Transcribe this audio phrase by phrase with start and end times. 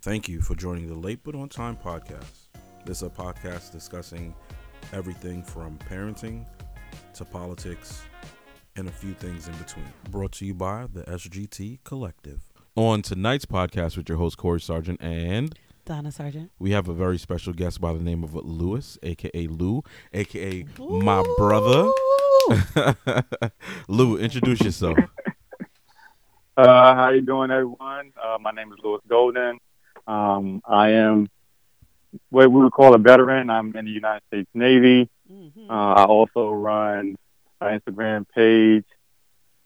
[0.00, 2.48] Thank you for joining the Late But On Time podcast.
[2.84, 4.34] This is a podcast discussing
[4.92, 6.46] everything from parenting
[7.14, 8.02] to politics
[8.76, 9.86] and a few things in between.
[10.10, 12.42] Brought to you by the SGT Collective.
[12.76, 16.52] On tonight's podcast with your host Corey Sargent and Donna Sargent.
[16.60, 21.24] we have a very special guest by the name of Lewis, aka Lou, aka my
[21.38, 21.90] brother.
[23.88, 24.96] Lou, introduce yourself.
[26.56, 28.12] Uh, how you doing, everyone?
[28.22, 29.58] Uh, my name is Louis Golden.
[30.08, 31.28] Um, I am
[32.30, 33.50] what we would call a veteran.
[33.50, 35.10] I'm in the United States Navy.
[35.30, 35.70] Mm-hmm.
[35.70, 37.16] Uh, I also run
[37.60, 38.86] an Instagram page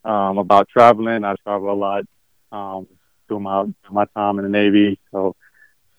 [0.05, 1.25] um, about traveling.
[1.25, 2.05] I travel a lot
[2.51, 2.89] um,
[3.29, 4.99] through my my time in the Navy.
[5.13, 5.37] So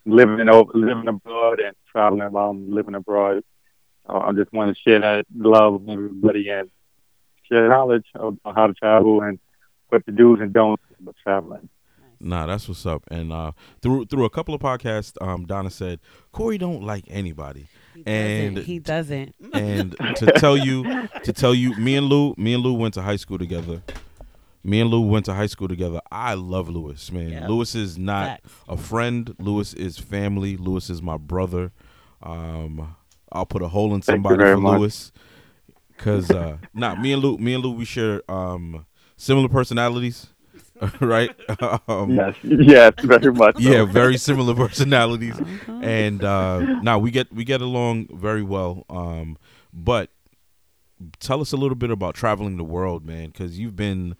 [0.05, 3.43] living over, living abroad and traveling while I'm living abroad.
[4.07, 6.69] Uh, I just want to share that love with everybody and
[7.43, 9.39] share knowledge about how to travel and
[9.87, 11.69] what the do's and don'ts of traveling.
[12.23, 13.03] Nah, that's what's up.
[13.11, 13.51] And uh,
[13.81, 15.99] through through a couple of podcasts, um, Donna said
[16.31, 17.67] Corey don't like anybody.
[17.93, 18.65] He And- doesn't.
[18.65, 19.35] he doesn't.
[19.53, 23.01] And to tell you, to tell you, me and Lou, me and Lou went to
[23.01, 23.83] high school together.
[24.63, 25.99] Me and Lou went to high school together.
[26.11, 27.29] I love Lewis, man.
[27.31, 27.49] Yep.
[27.49, 28.53] Lewis is not Facts.
[28.69, 29.35] a friend.
[29.37, 30.55] Lewis is family.
[30.55, 31.73] Lewis is my brother.
[32.21, 32.95] Um,
[33.31, 34.79] I'll put a hole in somebody for much.
[34.79, 35.11] Lewis.
[35.97, 38.85] Cause uh, nah, me and Lou, me and Lou, we share um
[39.17, 40.27] similar personalities,
[40.99, 41.29] right?
[41.87, 43.55] um, Yes, yes, very much.
[43.55, 43.61] so.
[43.61, 45.71] yeah, very similar personalities, Uh-huh.
[45.81, 48.85] and uh, now we get we get along very well.
[48.89, 49.37] Um,
[49.73, 50.09] but
[51.19, 54.15] tell us a little bit about traveling the world, man, because you've been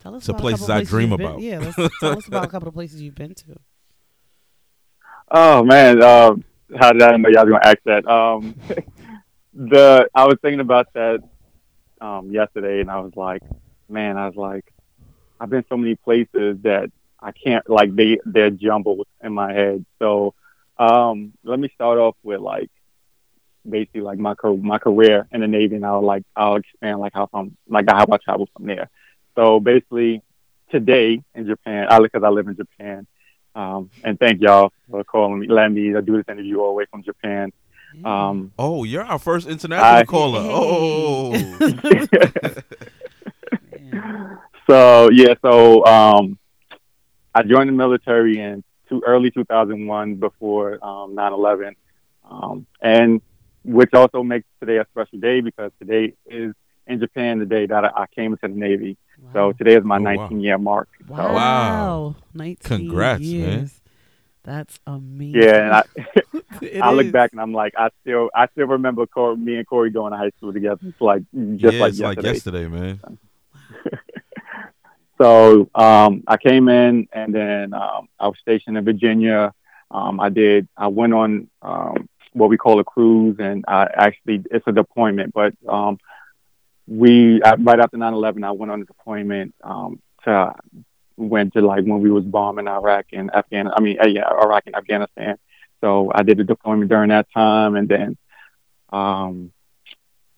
[0.00, 1.40] Tell us to about a places I dream you've been- about.
[1.40, 3.56] Yeah, let's tell us about a couple of places you've been to.
[5.30, 6.34] Oh man, uh,
[6.78, 8.06] how did I know y'all gonna ask that?
[8.06, 8.54] Um,
[9.54, 11.20] the I was thinking about that
[12.00, 13.42] um, yesterday, and I was like,
[13.88, 14.64] man, I was like,
[15.40, 16.90] I've been so many places that
[17.20, 19.84] I can't like they they're jumbled in my head.
[19.98, 20.34] So
[20.78, 22.70] um, let me start off with like
[23.68, 27.12] basically like my car- my career in the Navy, and I'll like I'll expand like
[27.14, 28.90] how from like how I travel from there.
[29.34, 30.22] So basically,
[30.70, 33.06] today in Japan, I because I live in Japan.
[33.56, 36.86] Um, and thank y'all for calling me, letting me do this interview all the way
[36.90, 37.52] from Japan.
[38.04, 40.42] Um, oh, you're our first international I- caller.
[40.42, 40.50] Hey.
[41.60, 42.56] Oh,
[43.92, 44.36] Yeah.
[44.68, 46.38] So yeah, so um,
[47.34, 51.74] I joined the military in two, early 2001 before um, 9/11,
[52.30, 53.20] um, and
[53.64, 56.54] which also makes today a special day because today is
[56.86, 58.96] in Japan the day that I, I came into the Navy.
[59.32, 60.14] So today is my Oh, wow.
[60.28, 60.88] 19 year mark.
[61.08, 61.34] So, Wow.
[61.34, 62.16] Wow.
[62.34, 63.28] 19 Congrats, man.
[63.30, 63.80] years.
[64.42, 65.40] That's amazing.
[65.40, 67.12] yeah, and I, I look is.
[67.12, 70.18] back and I'm like, I still, I still remember Corey, me and Corey going to
[70.18, 70.78] high school together.
[70.86, 71.22] It's like
[71.56, 72.04] just yeah, like it's yesterday.
[72.04, 73.00] like yesterday, man.
[73.02, 73.18] So
[75.74, 79.52] um, I came in, and then um, I was stationed in Virginia.
[79.90, 80.68] Um, I did.
[80.76, 85.32] I went on um, what we call a cruise, and I actually it's a deployment.
[85.32, 85.98] But um,
[86.86, 90.54] we I, right after 9/11, I went on a deployment um, to
[91.16, 93.74] went to like when we was bombing Iraq and Afghanistan.
[93.76, 95.38] I mean, uh, yeah, Iraq and Afghanistan.
[95.80, 98.16] So I did a deployment during that time, and then
[98.90, 99.52] um,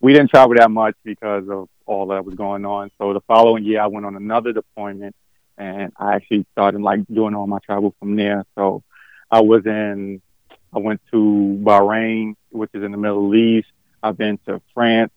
[0.06, 2.92] we didn't travel that much because of all that was going on.
[2.96, 5.16] So the following year, I went on another deployment,
[5.58, 8.46] and I actually started like doing all my travel from there.
[8.54, 8.84] So
[9.28, 10.22] I was in,
[10.72, 13.66] I went to Bahrain, which is in the Middle East.
[14.00, 15.10] I've been to France.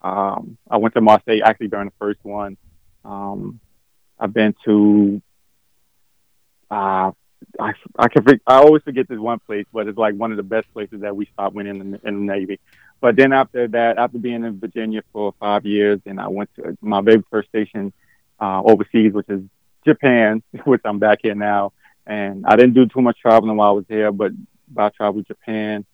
[0.00, 2.56] Um, I went to Marseille actually during the first one.
[3.04, 3.60] Um,
[4.18, 5.20] I've been to,
[6.70, 7.10] uh,
[7.60, 10.42] I I can I always forget this one place, but it's like one of the
[10.42, 12.60] best places that we stopped when in the, in the Navy.
[13.00, 16.76] But then after that, after being in Virginia for five years, and I went to
[16.80, 17.92] my very first station
[18.40, 19.42] uh, overseas, which is
[19.84, 21.72] Japan, which I'm back here now.
[22.06, 24.32] And I didn't do too much traveling while I was here, but
[24.76, 25.84] I traveled Japan.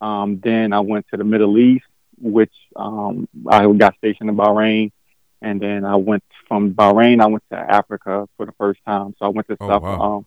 [0.00, 1.84] Um, then I went to the Middle East,
[2.20, 4.92] which um, I got stationed in Bahrain.
[5.40, 9.14] And then I went from Bahrain, I went to Africa for the first time.
[9.18, 10.00] So I went to Oh, South, wow.
[10.16, 10.26] um,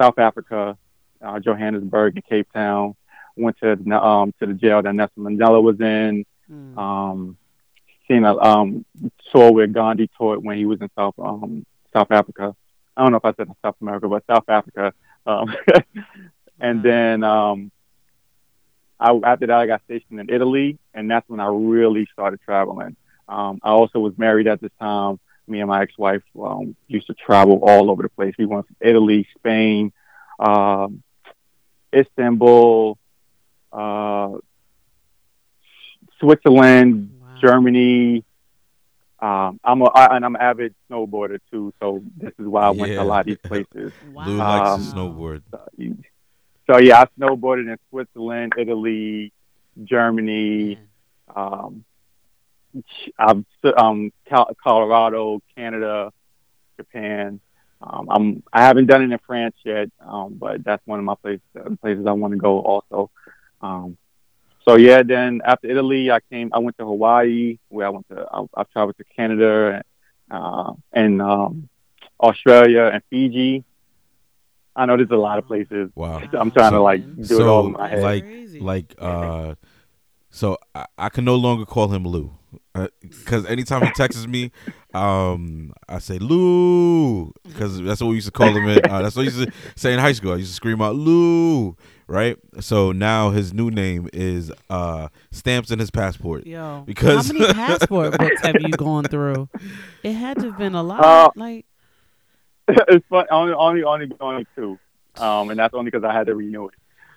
[0.00, 0.76] South Africa,
[1.22, 2.94] uh, Johannesburg, and Cape Town.
[3.36, 6.24] Went to um, to the jail that Nelson Mandela was in.
[6.50, 6.78] Mm.
[6.78, 7.36] Um,
[8.08, 8.84] seen a um,
[9.30, 12.54] saw where Gandhi taught when he was in South um, South Africa.
[12.96, 14.92] I don't know if I said in South America, but South Africa.
[15.26, 15.54] Um,
[16.60, 17.70] and then um,
[19.00, 22.96] I, after that, I got stationed in Italy, and that's when I really started traveling.
[23.28, 25.18] Um, I also was married at this time.
[25.48, 28.34] Me and my ex-wife um, used to travel all over the place.
[28.38, 29.92] We went from Italy, Spain,
[30.38, 31.02] um,
[31.94, 32.98] Istanbul,
[33.72, 34.38] uh,
[36.20, 37.36] Switzerland, Wow.
[37.40, 38.24] Germany,
[39.20, 42.70] Um, I'm a I, and I'm an avid snowboarder too, so this is why I
[42.70, 43.92] went to a lot of these places.
[44.12, 44.26] Wow.
[44.26, 45.42] Lou likes Um, to snowboard.
[45.50, 45.94] So,
[46.70, 49.32] so yeah, I snowboarded in Switzerland, Italy,
[49.84, 50.78] Germany.
[51.34, 51.84] Um,
[53.18, 53.44] I've
[53.76, 54.12] um
[54.62, 56.12] Colorado, Canada,
[56.76, 57.38] Japan.
[57.80, 61.14] Um, I'm I haven't done it in France yet, um, but that's one of my
[61.16, 61.42] places
[61.80, 63.10] places I want to go also.
[63.62, 63.96] Um,
[64.64, 66.50] so yeah, then after Italy, I came.
[66.52, 68.26] I went to Hawaii, where I went to.
[68.32, 69.82] I, I traveled to Canada,
[70.30, 71.68] and, uh, and um,
[72.20, 73.64] Australia and Fiji.
[74.74, 75.90] I know there's a lot of places.
[75.94, 76.22] Wow.
[76.32, 78.02] I'm trying to like do it all in my head.
[78.02, 78.24] like-
[78.60, 79.54] Like, uh,
[80.32, 82.32] so I, I can no longer call him Lou.
[83.00, 84.50] Because anytime he texts me,
[84.94, 88.66] um, I say Lou, because that's what we used to call him.
[88.66, 90.32] In, uh, that's what we used to say in high school.
[90.32, 91.76] I used to scream out Lou,
[92.06, 92.38] right?
[92.60, 96.46] So now his new name is uh, stamps in his passport.
[96.46, 99.50] Yo, Because- how many passport books have you gone through?
[100.02, 101.04] It had to have been a lot.
[101.04, 101.66] Uh, like,
[102.68, 103.26] it's fun.
[103.30, 104.78] Only, only, only, only two,
[105.18, 106.74] um, and that's only because I had to renew it.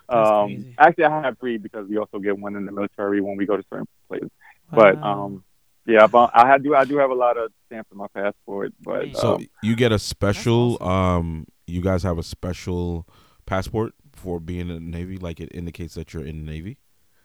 [0.10, 3.38] That's Um, actually, I have three because we also get one in the military when
[3.38, 4.30] we go to certain places.
[4.72, 5.44] But um,
[5.86, 8.74] yeah, but I do I do have a lot of stamps in my passport.
[8.82, 10.78] But So um, you get a special.
[10.82, 10.88] awesome.
[10.88, 13.08] Um, you guys have a special
[13.46, 15.18] passport for being in the Navy.
[15.18, 16.78] Like it indicates that you're in the Navy.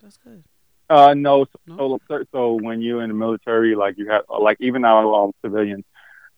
[0.03, 0.45] that's good.
[0.89, 1.99] uh, no, No?
[2.09, 5.85] so, so when you're in the military, like you have like even now um, civilians.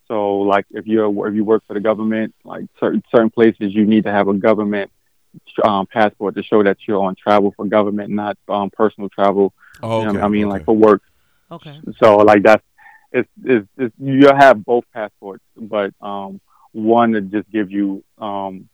[0.08, 3.86] So like if you're if you work for the government, like certain certain places, you
[3.86, 4.90] need to have a government
[5.64, 9.52] um, passport to show that you're on travel for government, not um, personal travel.
[9.82, 10.52] Oh, You know, okay, I mean, okay.
[10.52, 11.02] like for work.
[11.50, 11.80] Okay.
[12.02, 12.64] So like that's
[13.12, 16.40] it's it's, it's you have both passports, but um,
[16.72, 18.68] one that just gives you um,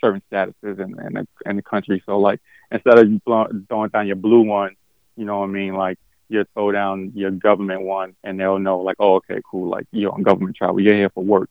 [0.00, 2.02] certain statuses in in the, in the country.
[2.06, 2.40] So like
[2.70, 3.20] instead of you
[3.68, 4.76] throwing down your blue one,
[5.16, 5.98] you know what I mean, like
[6.28, 10.12] you throw down your government one, and they'll know like, oh, okay, cool, like you're
[10.12, 11.50] on government travel, you're here for work,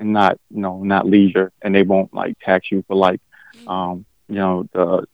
[0.00, 3.20] and not you know not leisure, and they won't like tax you for like
[3.66, 5.06] um, you know the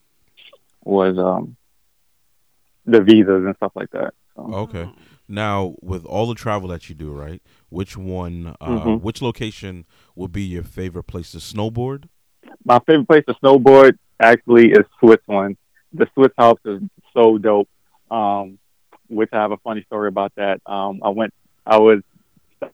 [0.84, 1.56] was um
[2.86, 4.14] the visas and stuff like that.
[4.36, 4.42] So.
[4.54, 4.90] Okay.
[5.26, 7.40] Now, with all the travel that you do, right?
[7.70, 9.00] Which one, uh, Mhm.
[9.00, 12.08] which location would be your favorite place to snowboard?
[12.66, 15.56] my favorite place to snowboard actually is Switzerland.
[15.92, 16.82] The Swiss Alps is
[17.14, 17.68] so dope.
[18.10, 18.58] Um,
[19.08, 20.60] which I have a funny story about that.
[20.66, 21.32] Um, I went,
[21.66, 22.00] I was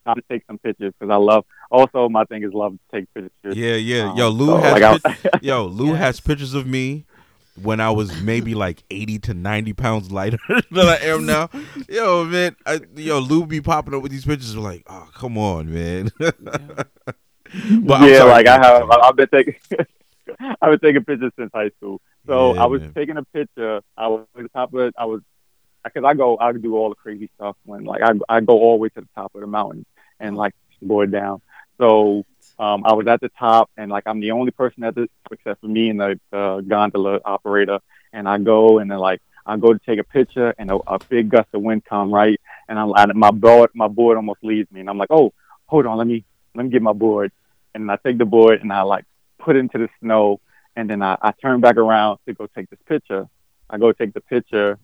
[0.05, 1.45] trying to take some pictures because I love.
[1.71, 3.57] Also, my thing is love to take pictures.
[3.57, 4.11] Yeah, yeah.
[4.11, 7.05] Um, Yo, Lou so, has like, I- pic- yo, Lou has pictures of me
[7.63, 11.51] when I was maybe like eighty to ninety pounds lighter than I am now.
[11.89, 14.57] Yo, man, I, yo, Lou be popping up with these pictures.
[14.57, 16.11] Like, oh, come on, man.
[16.19, 16.41] but
[17.55, 18.63] I'm yeah, sorry, like I man.
[18.63, 18.91] have.
[18.91, 19.55] I've been taking.
[20.63, 22.01] I've been taking pictures since high school.
[22.27, 22.93] So Yeah, I was man.
[22.95, 23.81] taking a picture.
[23.97, 24.95] I was at the top of it.
[24.99, 25.21] I was
[25.85, 26.39] because I go.
[26.39, 29.01] I do all the crazy stuff when like I I go all the way to
[29.01, 29.85] the top of the mountain
[30.19, 31.41] and like board down.
[31.79, 32.25] So
[32.59, 35.61] um, I was at the top and like I'm the only person at this except
[35.61, 37.81] for me and the gondola operator.
[38.13, 40.99] And I go and then like I go to take a picture and a, a
[41.09, 44.81] big gust of wind come right and I'm my board my board almost leaves me
[44.81, 45.33] and I'm like oh
[45.67, 46.25] hold on let me
[46.55, 47.33] let me get my board
[47.75, 49.05] and I take the board and I like
[49.39, 50.41] put it into the snow
[50.77, 53.29] and then I, I turn back around to go take this picture.
[53.69, 54.79] I go take the picture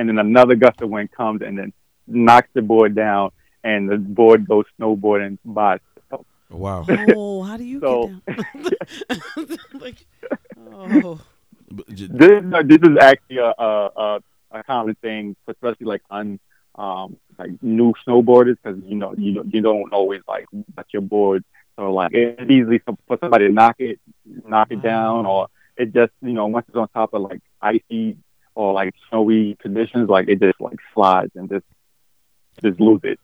[0.00, 1.72] and then another gust of wind comes and then
[2.06, 3.30] knocks the board down
[3.62, 6.26] and the board goes snowboarding by itself.
[6.48, 6.84] wow.
[7.14, 9.58] Oh, how do you So- get down?
[9.84, 9.98] like,
[10.72, 11.20] oh,
[11.88, 12.08] This,
[12.70, 16.40] this is actually a, a, a, a common thing, especially like on
[16.76, 21.44] um, like new snowboarders, because you know you you don't always like watch your board.
[21.76, 24.00] So like it's easily for for somebody to knock it,
[24.46, 28.16] knock it down, or it just you know once it's on top of like icy
[28.54, 31.64] or like snowy conditions, like it just like slides and just
[32.62, 33.18] just lose it.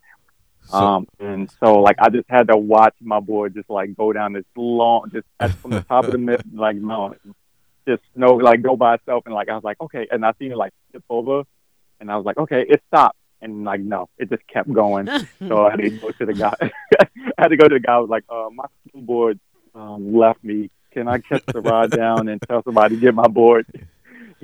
[0.65, 4.13] So, um, and so like I just had to watch my board just like go
[4.13, 5.27] down this long, just
[5.59, 7.35] from the top of the mid, like mountain,
[7.87, 10.53] just snow like go by itself, and like I was like okay, and I seen
[10.53, 11.45] it like tip over,
[12.01, 15.07] and I was like okay, it stopped, and like no, it just kept going.
[15.39, 16.55] so I had to go to the guy.
[16.61, 17.95] I had to go to the guy.
[17.95, 18.65] I was like, uh, my
[18.95, 19.39] board
[19.75, 20.71] um, left me.
[20.93, 23.67] Can I catch the ride down and tell somebody to get my board?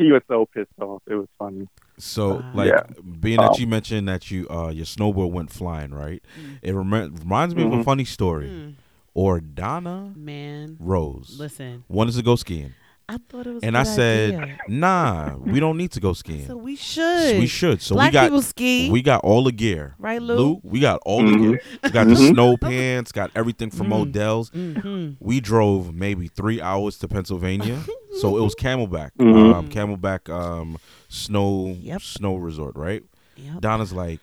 [0.02, 1.02] He was so pissed off.
[1.06, 1.68] It was funny.
[1.98, 2.82] so like Yeah.
[3.20, 6.22] being that Um, you mentioned that you uh your snowboard went flying, right?
[6.40, 6.58] Mm.
[6.62, 7.84] It remi- reminds me of a Mhm.
[7.84, 8.48] funny story.
[8.48, 8.74] Mm,
[9.16, 12.72] Ordana man, Rose listen, wanted to go skiing,
[13.08, 13.62] I thought it was.
[13.62, 14.58] a and I said, idea.
[14.68, 16.46] "Nah, we don't need to go skiing.
[16.46, 17.38] so we should.
[17.38, 19.94] we should." So Black we got people ski, we got all the gear.
[19.98, 20.60] right, Lou?
[20.62, 21.40] we got all the Mhm.
[21.50, 21.60] gear.
[21.84, 22.32] We got the Mhm.
[22.32, 23.92] snow pants, got everything from Mm.
[24.02, 24.48] Odell's.
[24.50, 27.82] hmm We drove maybe three hours to Pennsylvania,
[28.20, 29.54] so it was Camelback, Mhm.
[29.54, 30.78] um, Camelback um,
[31.08, 32.00] snow Yep.
[32.02, 33.02] snow resort, right?
[33.36, 33.60] Yep.
[33.60, 34.20] Donna's like,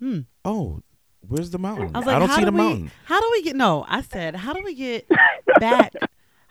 [0.00, 0.20] Hmm.
[0.44, 0.80] oh,
[1.26, 1.90] Where's the mountain?
[1.94, 2.90] I was like, don't see do the we, mountain.
[3.06, 3.56] How do we get?
[3.56, 5.08] No, I said, how do we get
[5.58, 5.94] back?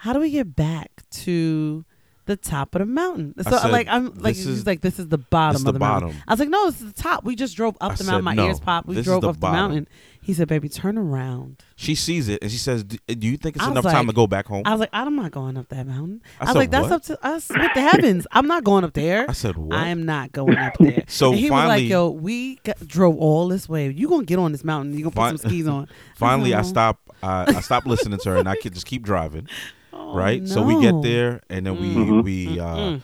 [0.03, 1.85] How do we get back to
[2.25, 3.33] the top of the mountain?
[3.41, 5.71] So said, like, I'm like, this is- like, this is the bottom is of the
[5.73, 6.09] the, mountain.
[6.09, 6.23] bottom.
[6.27, 7.23] I was like, no, this is the top.
[7.23, 8.25] We just drove up I the said, mountain.
[8.25, 8.87] My no, ears popped.
[8.87, 9.55] We drove the up bottom.
[9.55, 9.87] the mountain.
[10.21, 11.63] He said, baby, turn around.
[11.75, 14.07] She sees it and she says, "D- "Do you think it's I was enough time
[14.07, 16.21] to go back home?" I was like, I'm not going up that mountain.
[16.39, 18.25] I I, was said, like, that's "What?" up to us with the heavens.
[18.31, 19.25] I'm not going up there.
[19.29, 21.03] I said, "What?" I am not going up there.
[21.09, 23.89] So and he was finally- like, "Yo, we got, drove all this way.
[23.91, 24.97] You gonna get on this mountain?
[24.97, 27.01] You gonna Fin- put some skis on?" Finally, I "Oh." stop.
[27.21, 29.49] I, I stop listening to her, and I could just keep driving.
[29.93, 30.47] Oh, right.
[30.47, 32.23] So we get there, and then we Mhm.
[32.23, 32.99] we uh,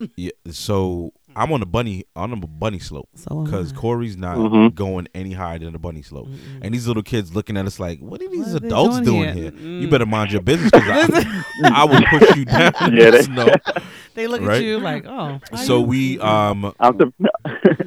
[0.00, 0.10] Mm-mm.
[0.16, 0.30] yeah.
[0.50, 3.76] So I'm on the bunny on a bunny slope because I.
[3.76, 4.74] Corey's not Mhm.
[4.74, 6.58] going any higher than the bunny slope, Mm-mm.
[6.62, 9.04] and these little kids looking at us like, "What are these What are adults doing
[9.32, 9.50] doing, here?
[9.52, 9.80] here?
[9.80, 9.90] You Mm.
[9.90, 13.48] better mind your business, because I, I will push you down Yeah, they- snow."
[14.14, 14.58] they look right?
[14.58, 17.12] at you like, "Oh." So we um the,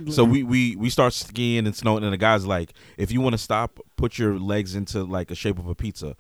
[0.10, 3.34] so we we we start skiing and snowing, and the guy's like, "If you want
[3.34, 6.16] to stop, put your legs into like a shape of a pizza."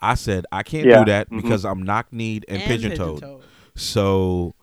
[0.00, 1.42] I said, "I can't Yeah, do that mhm.
[1.42, 3.24] because I'm knock kneed and, And pigeon toed."
[3.74, 4.54] So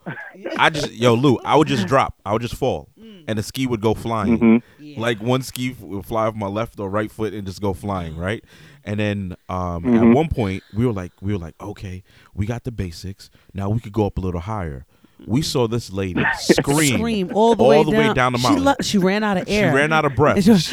[0.58, 3.24] I just yo Lou, I would just drop, I would just fall, Mm.
[3.28, 4.38] and the ski would go flying.
[4.38, 4.62] Mhm.
[4.80, 5.00] Yeah.
[5.00, 8.16] Like one ski would fly off my left or right foot and just go flying,
[8.16, 8.44] right?
[8.84, 10.14] And then um, at Mhm.
[10.14, 12.02] one point we were like, we were like, okay,
[12.34, 13.30] we got the basics.
[13.52, 14.84] Now we could go up a little higher.
[15.26, 18.08] We saw this lady scream, scream all the, all way, the down.
[18.08, 18.64] way down the She, mountain.
[18.64, 19.70] lo- she ran out of air.
[19.72, 20.36] She ran out of breath.
[20.36, 20.70] And she was,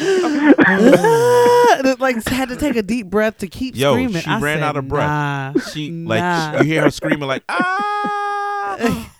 [0.66, 4.22] "Ah," like had to take a deep breath to keep Yo, screaming.
[4.22, 5.08] she I ran said, out of breath.
[5.08, 5.60] Nah.
[5.72, 6.58] She like Nah.
[6.58, 9.12] you hear her screaming like ah,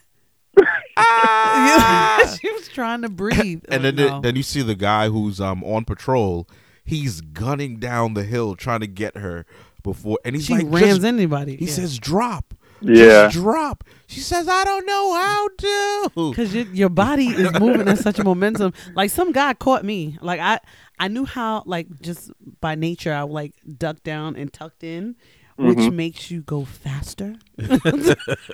[0.97, 2.37] ah.
[2.41, 3.62] she was trying to breathe.
[3.69, 4.21] and Oh, then no.
[4.21, 6.49] then you see the guy who's um on patrol.
[6.85, 9.47] He's gunning down the hill trying to get her
[9.85, 11.57] before, and he's she like, rams just- anybody.
[11.57, 13.25] he says, "Drop, yeah.
[13.29, 17.89] just drop." She says, "I don't know how to." because your, your body is moving
[17.89, 18.73] at such a momentum.
[18.95, 20.19] Like some guy caught me.
[20.21, 20.61] Like I
[20.99, 25.17] I knew how like just by nature I like ducked down and tucked in,
[25.57, 25.95] which Mhm.
[25.95, 27.37] makes you go faster.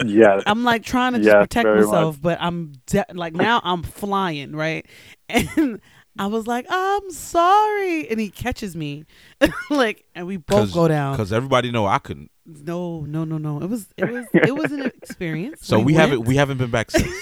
[0.05, 0.41] Yeah.
[0.47, 3.83] I'm like trying to just Yes, protect very myself, but I'm de- like now I'm
[3.83, 4.87] flying right,
[5.29, 5.81] and
[6.19, 9.05] I was like, I'm sorry, and he catches me,
[9.71, 11.13] like, and we both go down.
[11.15, 12.31] because everybody know I couldn't.
[12.49, 13.61] No, no, no, no.
[13.61, 15.67] It was it was it was an experience.
[15.67, 15.97] So we, went.
[16.01, 17.13] haven't we haven't been back since.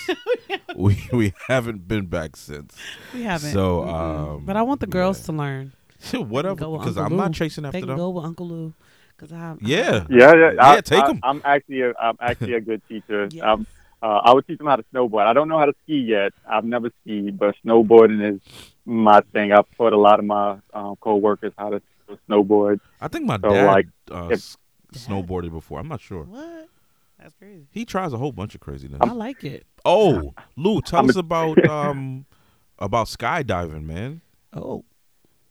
[0.77, 2.77] we we haven't been back since.
[3.13, 3.51] we haven't.
[3.53, 5.27] So, um, but I want the girls yeah.
[5.27, 5.73] to learn.
[6.15, 7.35] Whatever, because I'm not Lou.
[7.35, 7.97] chasing They after can them.
[7.97, 8.75] go with Uncle Lou,
[9.17, 10.05] because I Yeah.
[10.09, 10.53] Yeah, yeah.
[10.55, 11.21] Yeah, I, take I, 'em.
[11.25, 13.27] I'm actually a, I'm actually a good teacher.
[13.33, 13.53] Yeah.
[13.53, 13.67] Um,
[14.03, 15.27] uh, I would teach them how to snowboard.
[15.27, 16.33] I don't know how to ski yet.
[16.49, 18.41] I've never skied, but snowboarding is
[18.85, 19.51] my thing.
[19.53, 21.83] I've taught a lot of my um, co-workers how to
[22.29, 22.79] snowboard.
[23.01, 24.57] I think my So, dad like, uh, if-
[24.95, 25.79] s- snowboarded before.
[25.81, 26.25] I'm not sure.
[26.25, 26.69] What?
[27.19, 27.67] That's crazy.
[27.71, 28.99] He tries a whole bunch of craziness.
[29.01, 29.67] I like it.
[29.85, 32.27] oh, Lou, tell I'm a- us about um
[32.79, 34.21] about skydiving, man.
[34.53, 34.85] Oh,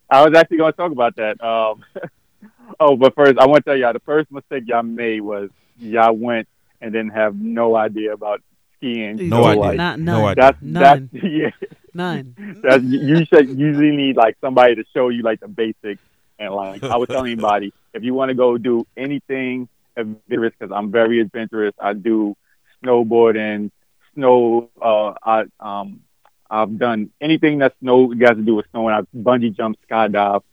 [0.09, 1.43] I was actually going to talk about that.
[1.43, 1.83] Um,
[2.79, 5.49] oh, but first, I want to tell y'all the first mistake y'all made was
[5.79, 6.47] y'all went
[6.81, 8.41] and didn't have no idea about
[8.77, 9.27] skiing.
[9.29, 9.61] No So, idea.
[9.61, 10.25] like, Not No none.
[10.29, 10.35] idea.
[10.43, 11.09] That's None.
[11.11, 11.49] that's yeah.
[11.95, 12.61] None.
[12.61, 16.01] That's, you should usually need like somebody to show you like the basics.
[16.37, 20.73] And like I would tell anybody, if you want to go do anything adventurous, because
[20.75, 22.35] I'm very adventurous, I do
[22.83, 23.71] snowboarding,
[24.13, 24.69] snow.
[24.81, 26.01] Uh, I um,
[26.49, 30.43] I've done anything that snow got to do with snow, and I've bungee jump, skydive.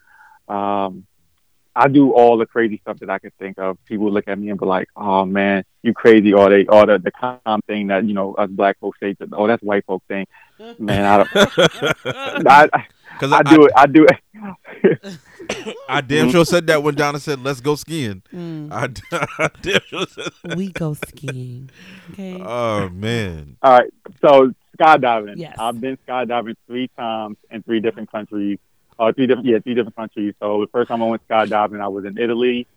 [0.49, 1.07] Um,
[1.75, 3.83] I do all the crazy stuff that I could think of.
[3.87, 6.99] People look at me and be like, "Oh man, you crazy!" Or they, or the
[6.99, 10.03] the common thing that you know us black folks say, that, "Oh, that's white folk
[10.09, 10.27] thing."
[10.79, 11.29] Man, I don't.
[12.47, 13.73] I, I, Because I I, do it.
[13.77, 14.19] I do it.
[15.89, 18.71] I damn sure said that when Donna said, "Let's go skiing." Mm.
[18.73, 20.33] I, d- I damn sure said.
[20.45, 20.57] That.
[20.57, 21.71] we go skiing.
[22.13, 22.41] Okay.
[22.41, 23.91] Oh man, All right.
[24.21, 25.35] So skydiving.
[25.37, 25.57] Yes.
[25.59, 28.59] I've been skydiving three times in three different countries.
[29.03, 30.33] Uh, three different, yeah, three different countries.
[30.39, 32.69] So the first time I went skydiving, I was in Italy.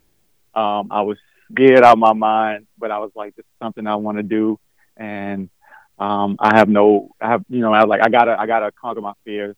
[0.56, 1.20] Um, I was
[1.52, 4.24] scared out of my mind, but I was like, this is something I want to
[4.24, 4.60] do,
[4.98, 5.50] and
[6.00, 8.72] um, I have no, I have, you know, I was like, I gotta, I gotta
[8.72, 9.56] conquer my fears.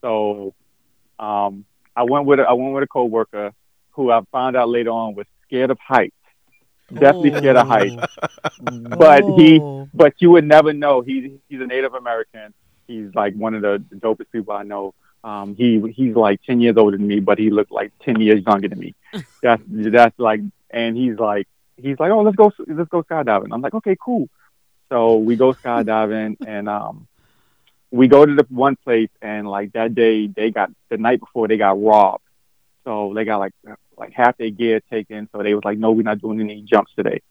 [0.00, 0.54] So
[1.18, 3.52] um, I went with, a, I went with a coworker
[3.90, 6.16] who I found out later on was scared of heights.
[6.94, 8.16] Definitely scared of heights.
[8.62, 9.60] But he,
[9.92, 11.02] but you would never know.
[11.02, 12.54] He's he's a Native American.
[12.86, 14.94] He's like one of the dopest people I know.
[15.24, 18.44] Um, he he's like ten years older than me, but he looked like ten years
[18.46, 18.94] younger than me.
[19.42, 23.48] That's that's like, and he's like he's like, oh, let's go let's go skydiving.
[23.52, 24.28] I'm like, okay, cool.
[24.88, 27.06] So we go skydiving, and um,
[27.90, 31.48] we go to the one place, and like that day, they got the night before
[31.48, 32.22] they got robbed.
[32.84, 33.52] So they got like
[33.96, 35.28] like half their gear taken.
[35.32, 37.22] So they was like, no, we're not doing any jumps today.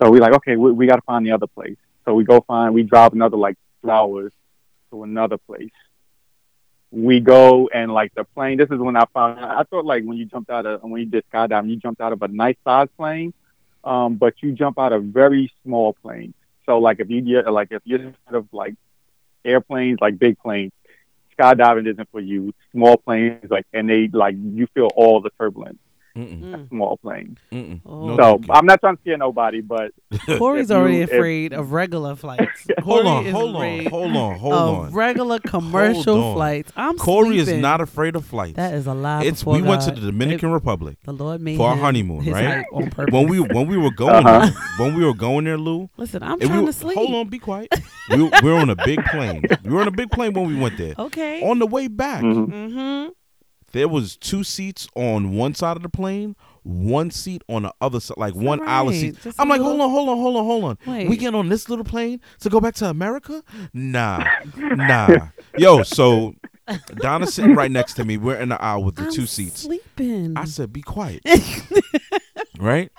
[0.00, 1.76] So we like, okay, we, we got to find the other place.
[2.04, 4.32] So we go find, we drive another like two hours
[4.90, 5.70] to another place.
[6.90, 8.58] We go and like the plane.
[8.58, 9.38] This is when I found.
[9.40, 12.12] I thought like when you jumped out of when you did skydiving, you jumped out
[12.12, 13.32] of a nice size plane,
[13.84, 16.34] um, but you jump out of very small planes.
[16.66, 18.74] So like if you get like if you're out of like
[19.44, 20.72] airplanes, like big planes,
[21.38, 22.52] skydiving isn't for you.
[22.72, 25.78] Small planes, like and they like you feel all the turbulence.
[26.20, 26.40] Mm-mm.
[26.42, 26.68] Mm.
[26.68, 27.38] Small plane.
[27.86, 28.16] Oh.
[28.16, 28.46] So thank.
[28.50, 29.92] I'm not trying to scare nobody, but
[30.38, 32.66] Corey's if you- already if- afraid of regular flights.
[32.82, 34.92] hold Corey on, is hold on, afraid hold on, hold of on.
[34.92, 36.34] regular commercial on.
[36.34, 36.72] flights.
[36.76, 37.62] I'm Corey is sleeping.
[37.62, 38.56] not afraid of flights.
[38.56, 39.24] That is a lie.
[39.24, 40.00] it's before we went to God.
[40.00, 42.44] the Dominican Republic The Lord made for our him honeymoon, his right?
[42.44, 43.12] height on purpose.
[43.14, 44.46] when we when we were going Uh-huh.
[44.46, 44.54] there,
[44.86, 45.88] when we were going there, Lou.
[45.96, 46.96] Listen, I'm and trying we, to sleep.
[46.98, 47.68] Hold on, be quiet.
[48.10, 49.42] we, we were on a big plane.
[49.64, 50.94] We were on a big plane when we went there.
[50.98, 51.42] Okay.
[51.48, 52.46] On the way back, mhm.
[52.48, 53.08] mm-hmm.
[53.72, 58.00] There was two seats on one side of the plane, one seat on the other
[58.00, 59.16] side, like one aisle seat.
[59.38, 60.78] I'm like, hold on, hold on, hold on, hold on.
[60.86, 61.08] Wait.
[61.08, 63.42] We get on this little plane to go back to America?
[63.72, 64.24] Nah,
[64.56, 65.28] nah.
[65.56, 66.34] Yo, so
[66.96, 68.16] Donna's sitting right next to me.
[68.16, 69.60] We're in the aisle with the I'm two seats.
[69.62, 70.36] Sleeping.
[70.36, 71.22] I said, be quiet.
[72.58, 72.90] right?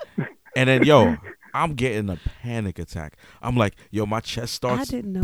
[0.56, 1.16] And then, yo,
[1.54, 3.16] I'm getting a panic attack.
[3.42, 5.22] I'm like, yo, my chest starts know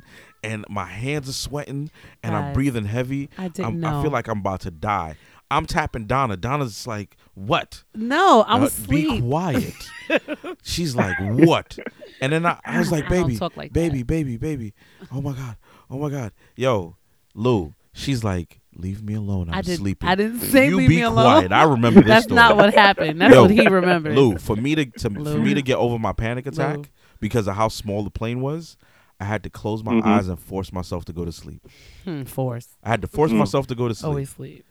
[0.00, 0.02] that.
[0.42, 1.90] And my hands are sweating
[2.22, 3.30] and I'm breathing heavy.
[3.38, 3.98] I didn't I'm, know.
[3.98, 5.16] I feel like I'm about to die.
[5.50, 6.36] I'm tapping Donna.
[6.36, 7.82] Donna's like, what?
[7.94, 9.72] no, I'm Uh, be quiet.
[10.62, 11.78] She's like, what?
[12.20, 14.74] And then I, I was like, baby, talk like baby, baby, baby.
[15.12, 15.56] Oh my God.
[15.90, 16.32] Oh my God.
[16.56, 16.96] Yo,
[17.34, 19.48] Lou, she's like, leave me alone.
[19.48, 19.78] I'm I didn't.
[19.78, 20.08] sleeping.
[20.08, 21.24] I didn't say you leave me alone.
[21.48, 21.52] quiet.
[21.52, 22.36] I remember this That's story.
[22.36, 23.20] not what happened.
[23.20, 24.14] That's Yo, what he remembered.
[24.16, 26.84] Lou, for me to, to for me to get over my panic attack Lou.
[27.20, 28.76] because of how small the plane was,
[29.20, 30.04] I had to close my Mhm.
[30.04, 31.66] eyes and force myself to go to sleep.
[32.04, 32.76] Hmm, force.
[32.84, 33.38] I had to force Mhm.
[33.38, 34.08] myself to go to sleep.
[34.08, 34.64] Always sleep.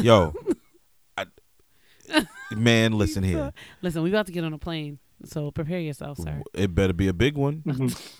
[0.00, 0.32] Yo,
[1.18, 1.26] I,
[2.56, 3.52] man, listen here.
[3.82, 6.42] Listen, we about to get on a plane, so prepare yourself, sir.
[6.54, 7.62] It better be a big one.
[7.66, 8.16] Mhm.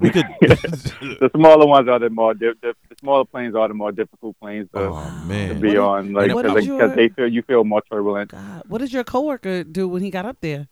[0.00, 0.26] We could.
[0.40, 4.38] the smaller ones are the more di- the, the smaller planes are the more difficult
[4.38, 7.64] planes to, oh to be What on, like because did your- they feel you feel
[7.64, 8.30] more turbulent.
[8.30, 10.68] God, what did your coworker do when he got up there?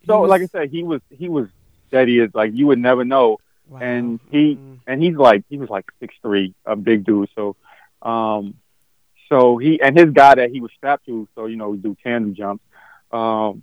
[0.00, 1.46] He So, was- like I said, he was he was
[1.88, 3.38] steady as like you would never know,
[3.68, 3.80] Wow.
[3.80, 4.78] and he Mm.
[4.86, 7.28] and he's like he was like six three, a big dude.
[7.34, 7.56] So,
[8.02, 8.54] um,
[9.28, 12.34] so he and his guy that he was strapped to, so you know, do tandem
[12.34, 12.62] jumps.
[13.10, 13.62] Um,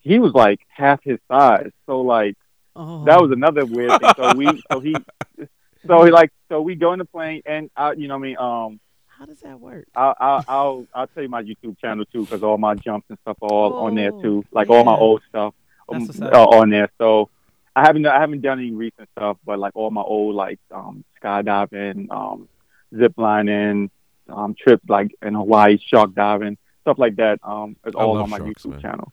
[0.00, 1.70] he was like half his size.
[1.86, 2.36] So like
[2.76, 3.04] Oh.
[3.04, 4.12] that was another weird thing.
[4.16, 4.94] So we so he
[5.86, 8.28] so he like so we go in the plane and I you know what I
[8.28, 9.86] mean um How does that work?
[9.94, 13.18] I'll I'll I'll, I'll tell you my YouTube channel too because all my jumps and
[13.22, 14.44] stuff are all on there Oh, too.
[14.52, 15.54] Like all my old stuff
[15.88, 16.88] um, on there.
[16.98, 17.28] So
[17.76, 21.04] I haven't I haven't done any recent stuff, but like all my old like um
[21.22, 22.48] skydiving, um
[22.96, 23.90] zip lining,
[24.28, 27.38] um trips like in Hawaii, shark diving, stuff like that.
[27.42, 28.80] Um is I all on my sharks, YouTube man.
[28.80, 29.12] channel.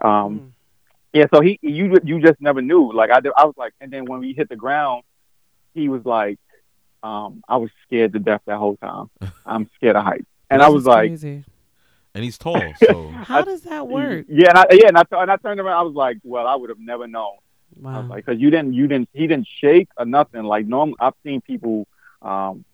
[0.00, 0.08] Um
[0.40, 0.50] Mm.
[1.12, 2.92] yeah, so he you you just never knew.
[2.92, 5.02] Like I did- I was like, and then when we hit the ground,
[5.74, 6.38] he was like,
[7.02, 9.08] um, I was scared to death that whole time.
[9.46, 11.44] I'm scared of heights, and I was like, crazy.
[12.14, 12.60] and he's tall.
[12.86, 14.26] So how does that work?
[14.28, 16.56] yeah, and I, yeah, and I, and I turned around, I was like, well, I
[16.56, 17.36] would have never known.
[17.80, 18.06] Wow.
[18.08, 20.42] like, because you didn't, you didn't, he didn't shake or nothing.
[20.44, 21.86] Like normal, I've seen people,
[22.22, 22.64] um,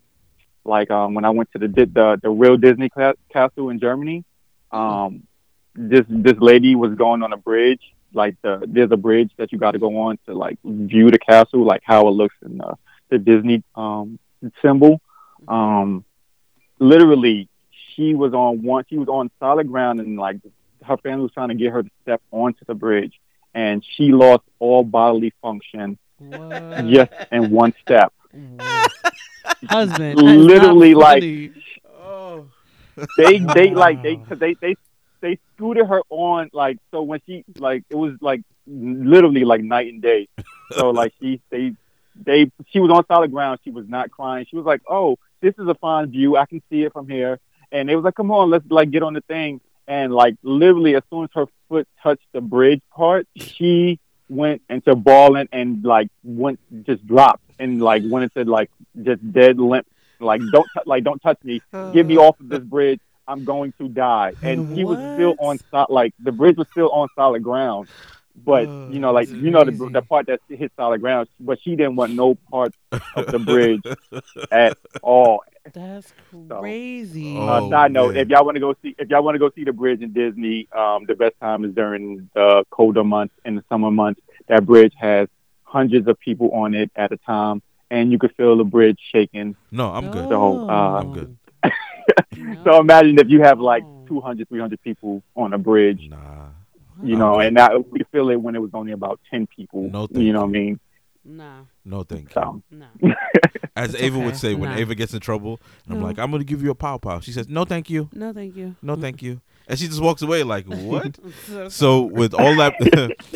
[0.63, 2.89] like um, when I went to the the the real Disney
[3.31, 4.25] castle in Germany,
[4.71, 5.23] um,
[5.75, 7.81] this this lady was going on a bridge.
[8.13, 11.19] Like the there's a bridge that you got to go on to like view the
[11.19, 12.75] castle, like how it looks in the
[13.09, 14.17] the Disney um
[14.61, 15.01] symbol.
[15.47, 16.03] Um,
[16.79, 17.47] literally,
[17.93, 18.85] she was on one.
[18.89, 20.37] She was on solid ground, and like
[20.83, 23.19] her family was trying to get her to step onto the bridge,
[23.55, 26.85] and she lost all bodily function What?
[26.87, 28.13] just in one step.
[29.69, 30.17] Husband.
[30.17, 31.23] that is not Literally, like-
[31.99, 32.45] oh,
[33.17, 34.75] They they like they cause they they
[35.21, 39.87] they scooted her on like so when she like it was like literally like night
[39.91, 40.27] and day.
[40.71, 41.73] So like she they
[42.15, 43.59] they she was on solid ground.
[43.63, 44.45] She was not crying.
[44.49, 46.37] She was like, "Oh, this is a fine view.
[46.37, 47.39] I can see it from here."
[47.71, 50.95] And they was like, "Come on, let's like get on the thing." And like literally,
[50.95, 56.09] as soon as her foot touched the bridge part, she went into bawling and like
[56.23, 58.71] went just dropped and like went into like
[59.01, 59.87] just dead limp.
[60.19, 61.61] Like don't t- like don't touch me.
[61.93, 62.21] Get me uh.
[62.21, 62.99] off of this bridge.
[63.27, 64.33] I'm going to die.
[64.43, 67.87] And he was still on so- like the bridge was still on solid ground.
[68.35, 71.61] But Oh, you know, like you know the the part that hit solid ground, but
[71.61, 72.73] she didn't want no part
[73.15, 73.81] of the bridge
[74.51, 75.43] at all.
[75.73, 76.13] That's
[76.47, 77.35] crazy.
[77.35, 78.23] Oh, uh, side note: man.
[78.23, 80.13] If y'all want to go see, if y'all want to go see the bridge in
[80.13, 84.21] Disney, um, the best time is during the colder months and the summer months.
[84.47, 85.27] That bridge has
[85.63, 89.55] hundreds of people on it at a time, and you could feel the bridge shaking.
[89.71, 90.29] no, I'm good.
[90.29, 91.37] So, uh, I'm good.
[92.63, 94.05] So imagine if you have like No.
[94.07, 96.49] 200, 300 people on a bridge, Nah,
[97.01, 99.89] you know, and that we feel it when it was only about 10 people.
[99.89, 100.79] No, you know what I mean?
[101.25, 102.33] Nah, No, thank you.
[102.33, 102.85] So nah.
[103.75, 104.25] As It's Ava okay.
[104.25, 104.77] would say when Nah.
[104.77, 107.19] Ava gets in trouble, and I'm like, I'm gonna give you a pow pow.
[107.19, 108.09] She says, No, thank you.
[108.13, 108.75] No, thank you.
[108.81, 109.01] No, mm.
[109.01, 109.41] thank you.
[109.67, 111.17] And she just walks away like, what?
[111.69, 112.75] so with all that,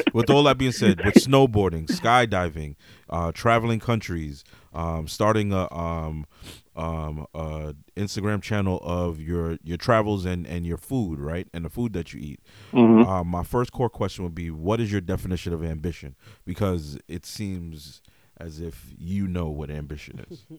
[0.14, 2.76] with all that being said, with snowboarding, skydiving,
[3.10, 4.44] uh, traveling countries,
[4.74, 6.26] um, starting a um,
[6.76, 11.70] um, uh, Instagram channel of your your travels and and your food, right, and the
[11.70, 12.40] food that you eat.
[12.74, 13.06] mhm.
[13.06, 16.16] Uh, my first core question would be, what is your definition of ambition?
[16.46, 18.02] Because it seems
[18.38, 20.46] as if you know what ambition is.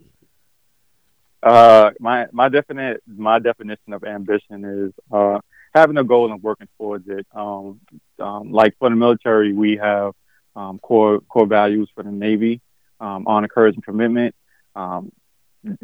[1.43, 5.39] Uh, my my definite my definition of ambition is uh,
[5.75, 7.27] having a goal and working towards it.
[7.35, 7.81] Um,
[8.19, 10.13] um, like for the military, we have
[10.57, 12.61] um, core core values for the Navy:
[13.01, 14.35] um, honor, courage, and commitment.
[14.75, 15.13] Um,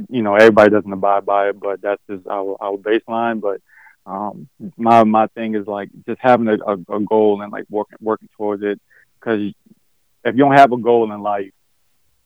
[0.09, 3.41] you know, everybody doesn't abide by it, but that's just our our baseline.
[3.41, 3.61] But
[4.11, 7.99] um, my my thing is like just having a, a, a goal and like working
[8.01, 8.81] working towards it.
[9.19, 11.53] Because if you don't have a goal in life,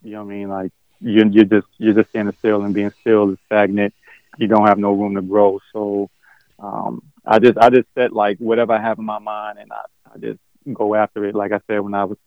[0.02, 2.92] you know what I mean, like you you're just you're just standing still and being
[3.00, 3.94] still is stagnant.
[4.38, 5.60] You don't have no room to grow.
[5.72, 6.10] So
[6.58, 9.82] um, I just I just set like whatever I have in my mind and I,
[10.14, 10.40] I just
[10.72, 11.34] go after it.
[11.34, 12.18] Like I said, when I was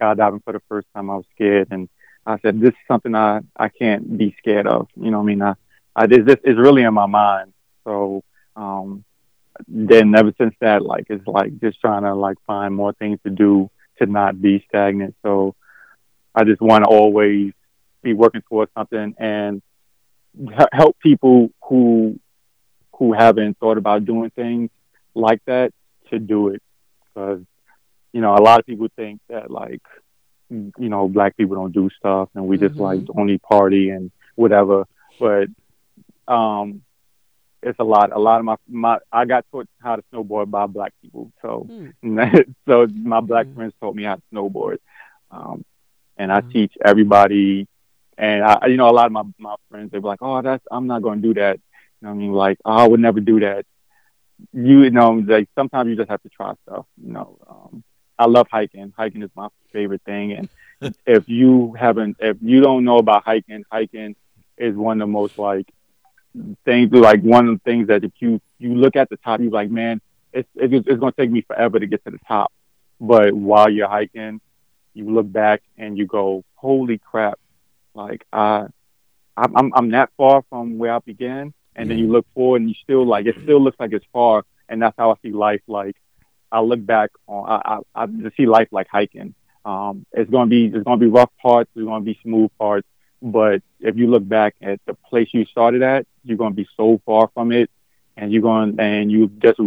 [0.00, 1.88] skydiving for the first time, I was scared and
[2.26, 4.88] I said this is something I I can't be scared of.
[4.96, 5.42] You know what I mean?
[5.42, 5.54] I
[5.96, 7.52] I this this is really in my mind.
[7.84, 8.22] So
[8.54, 9.04] um,
[9.66, 13.30] then ever since that, like it's like just trying to like find more things to
[13.30, 15.16] do to not be stagnant.
[15.22, 15.54] So
[16.34, 17.52] I just want to always
[18.02, 19.62] be working towards something and
[20.72, 22.20] help people who
[22.92, 24.70] who haven't thought about doing things
[25.14, 25.72] like that
[26.10, 26.62] to do it
[27.04, 27.40] because
[28.12, 29.82] you know a lot of people think that like
[30.50, 32.80] you know black people don't do stuff and we just Mhm.
[32.80, 34.86] like only party and whatever
[35.20, 35.48] but
[36.26, 36.82] um
[37.62, 40.66] it's a lot a lot of my my I got taught how to snowboard by
[40.66, 41.68] black people so
[42.02, 42.18] Hmm.
[42.68, 43.54] so my black Mhm.
[43.54, 44.78] friends taught me how to snowboard,
[45.30, 45.64] um,
[46.16, 46.52] and I Mhm.
[46.52, 47.66] teach everybody.
[48.16, 50.64] And I, you know, a lot of my my friends they were like, "Oh, that's
[50.70, 51.56] I'm not going to do that."
[52.00, 53.64] You know, what I mean, like, oh, I would never do that.
[54.52, 56.86] You know, like sometimes you just have to try stuff.
[57.04, 57.82] You know, um,
[58.18, 58.92] I love hiking.
[58.96, 60.48] Hiking is my favorite thing, and
[61.06, 64.16] if you haven't, if you don't know about hiking, hiking
[64.56, 65.72] is one of the most like
[66.64, 66.92] things.
[66.92, 69.70] Like one of the things that if you you look at the top, you're like,
[69.70, 70.00] man,
[70.32, 72.52] it's it's, it's going to take me forever to get to the top.
[73.00, 74.40] But while you're hiking,
[74.94, 77.38] you look back and you go, "Holy crap!"
[77.94, 78.66] Like I,
[79.36, 82.68] I'm I'm, I'm that far from where I began, and then you look forward and
[82.68, 85.62] you still like it still looks like it's far, and that's how I see life.
[85.68, 85.96] Like
[86.50, 89.34] I look back on I I, I just see life like hiking.
[89.64, 92.86] Um, it's gonna be it's gonna be rough parts, there's gonna be smooth parts,
[93.20, 97.00] but if you look back at the place you started at, you're gonna be so
[97.04, 97.70] far from it,
[98.16, 99.60] and you're going to and you just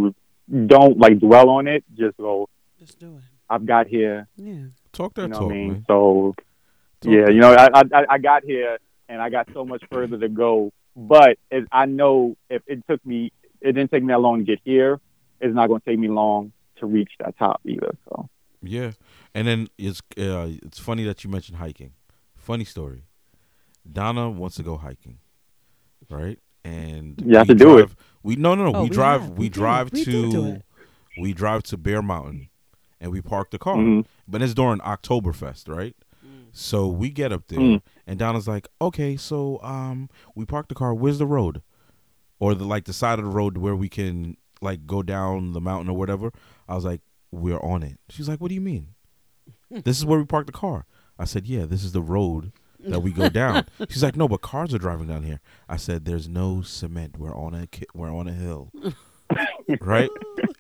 [0.67, 1.84] don't like dwell on it.
[1.96, 2.50] Just go.
[2.80, 3.24] Just do it.
[3.50, 4.28] I've got here.
[4.38, 4.65] Yeah.
[4.91, 5.72] Talk that You know talk, what I mean?
[5.72, 5.86] man.
[5.88, 6.36] So
[7.02, 10.17] Talk yeah, you know, I, I I got here and I got so much further
[10.17, 10.72] to go.
[10.96, 14.44] But it, I know if it took me, it didn't take me that long to
[14.44, 15.00] get here.
[15.39, 17.96] It's not going to take me long to reach that top either.
[18.10, 18.30] So
[18.62, 18.91] Yeah,
[19.34, 21.94] and then it's uh, it's funny that you mentioned hiking.
[22.36, 23.04] Funny story.
[23.91, 25.17] Donna wants to go hiking,
[26.10, 26.38] right?
[26.63, 27.82] And You have we to do it.
[27.88, 28.78] drive- We no no no.
[28.78, 29.22] Oh, we we drive.
[29.22, 29.30] have.
[29.32, 30.46] we We drive We do to.
[30.56, 30.62] it.
[31.20, 32.50] We drive to Bear Mountain,
[33.00, 33.76] and we park the car.
[33.78, 34.06] mhm.
[34.28, 35.96] But it's during Oktoberfest, right?
[36.54, 37.82] So we get up there, Mm.
[38.06, 40.94] and Donna's like, "Okay, so um, we park the car.
[40.94, 41.62] Where's the road,
[42.39, 45.62] or the like the side of the road where we can like go down the
[45.62, 46.32] mountain or whatever?"
[46.72, 48.96] I was like, "We're on it." She's like, "What do you mean?
[49.70, 50.86] this is where we park the car."
[51.20, 54.42] I said, "Yeah, this is the road that we go down." She's like, "No, but
[54.42, 57.18] cars are driving down here." I said, "There's no cement.
[57.18, 58.72] We're on a we're on a hill."
[59.80, 60.10] Right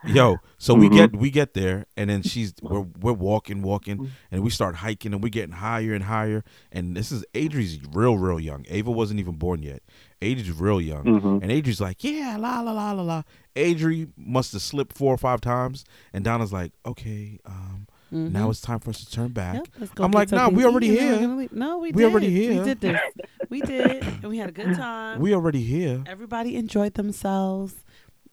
[0.05, 0.93] yo so we Mhm.
[0.95, 5.13] get we get there and then she's we're we're walking walking and we start hiking
[5.13, 9.19] and we're getting higher and higher and this is adri's real real young ava wasn't
[9.19, 9.81] even born yet
[10.21, 11.41] adri's real young Mhm.
[11.43, 13.21] and adri's like yeah la la la la la
[13.55, 18.31] adri must have slipped four or five times and donna's like okay um Mhm.
[18.33, 20.99] now it's time for us to turn back Yep, I'm like, nah, we already eat
[20.99, 21.49] and then we're here.
[21.53, 22.11] No, we, We did.
[22.11, 22.59] already here.
[22.59, 22.99] We did this.
[23.49, 25.21] We did, and we had a good time.
[25.21, 27.73] we already here Everybody enjoyed themselves.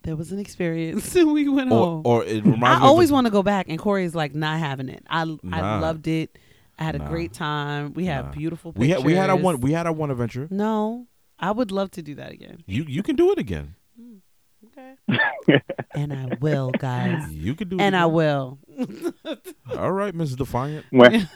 [0.03, 1.15] There was an experience.
[1.15, 2.03] we went or, home.
[2.05, 4.89] or it reminds I of always want to go back, and Corey's like not having
[4.89, 5.05] it.
[5.09, 5.39] I Nah.
[5.53, 6.39] I loved it.
[6.79, 7.93] I had a great time.
[7.95, 8.31] We had Nah.
[8.33, 9.03] beautiful we pictures.
[9.03, 11.07] had we had our one we had our one adventure No,
[11.39, 12.63] I would love to do that again.
[12.67, 14.19] you you can do it again mm,
[14.67, 15.61] Okay.
[15.95, 17.33] and I will, guys.
[17.33, 18.59] you can do it And I will.
[19.77, 21.29] all right mrs defiant when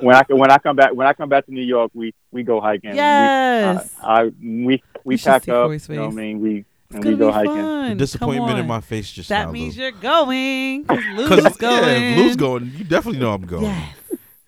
[0.00, 2.44] when I when I come back when I come back to New York, we we
[2.44, 2.94] go hiking.
[2.94, 3.92] Yes.
[4.00, 5.70] We, I, I we we You pack up.
[5.72, 6.38] You know what I mean?
[6.40, 7.54] We It's and gonna we go be hiking.
[7.54, 7.82] fun.
[7.82, 8.66] the Come disappointment in on.
[8.66, 9.82] my face just That now, means Lou.
[9.84, 10.84] you're going.
[10.88, 11.72] 'cause Lou's Cause going.
[11.84, 13.64] yeah, if Lou's going, you definitely know I'm going.
[13.64, 13.96] Yes.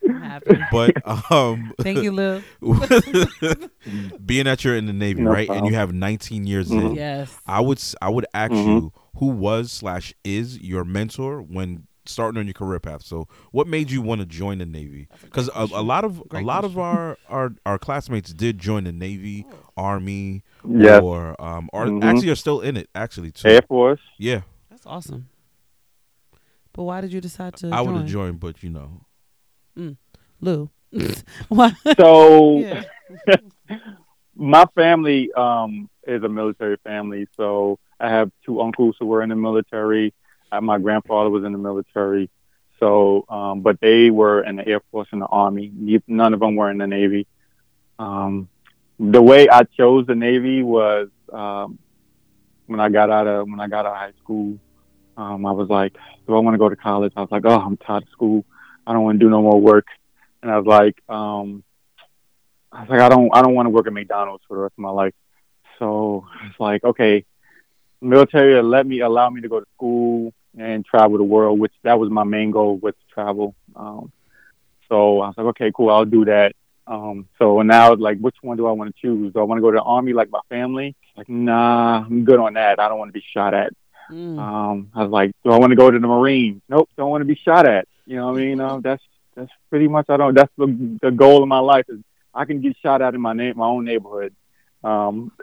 [0.08, 0.58] I'm happy.
[0.72, 2.42] But um, Thank you, Lil.
[4.24, 6.90] being that you're in the Navy, No right, and you have 19 years Mhm.
[6.90, 7.36] in, Yes.
[7.46, 8.66] I would s- I would ask Mhm.
[8.66, 13.02] you who was slash is your mentor when starting on your career path.
[13.02, 15.08] So, what made you want to join the Navy?
[15.22, 18.84] Because a, a lot of Great a lot of our, our our classmates did join
[18.84, 22.02] the Navy, Army, Yes, or um, or Mhm.
[22.04, 22.88] actually are still in it.
[22.94, 23.48] Actually, too.
[23.48, 24.00] Air Force.
[24.18, 25.28] Yeah, That's awesome.
[26.72, 28.00] But why did you decide to I would join?
[28.00, 29.02] have joined, but you know,
[29.76, 29.96] mm.
[30.40, 30.70] Lou.
[31.48, 31.72] why?
[31.98, 32.64] So
[34.34, 37.26] my family um, is a military family.
[37.36, 40.14] So I have two uncles who were in the military.
[40.60, 42.30] My grandfather was in the military.
[42.80, 45.70] So, um, but they were in the Air Force and the Army.
[46.08, 47.26] None of them were in the Navy.
[47.98, 48.48] Um,
[48.98, 51.78] the way I chose the Navy was um,
[52.66, 54.58] when I got out of when I got out of high school.
[55.16, 55.92] Um, I was like,
[56.26, 57.12] do I want to go to college?
[57.16, 58.44] I was like, oh, I'm tired of school.
[58.86, 59.86] I don't want to do no more work.
[60.42, 61.62] And I was like, um,
[62.72, 64.72] I was like, I don't, I don't want to work at McDonald's for the rest
[64.76, 65.14] of my life.
[65.78, 67.24] So it's like, okay,
[68.00, 71.98] military let me allow me to go to school and travel the world, which that
[71.98, 73.54] was my main goal to travel.
[73.74, 74.12] Um,
[74.88, 76.54] so I was like, okay, cool, I'll do that.
[76.86, 79.32] Um, so now, like, which one do I want to choose?
[79.32, 80.94] Do I want to go to the army like my family?
[81.16, 82.80] Like, nah, I'm good on that.
[82.80, 83.72] I don't want to be shot at.
[84.10, 84.38] Mm.
[84.38, 86.60] Um, I was like, do I want to go to the Marines?
[86.68, 87.86] Nope, don't want to be shot at.
[88.04, 88.60] You know what I mean?
[88.60, 89.02] Um, that's
[89.34, 90.34] that's pretty much I don't.
[90.34, 92.00] That's the the goal of my life is
[92.34, 94.34] I can get shot at in my name, my own neighborhood.
[94.84, 95.32] Um,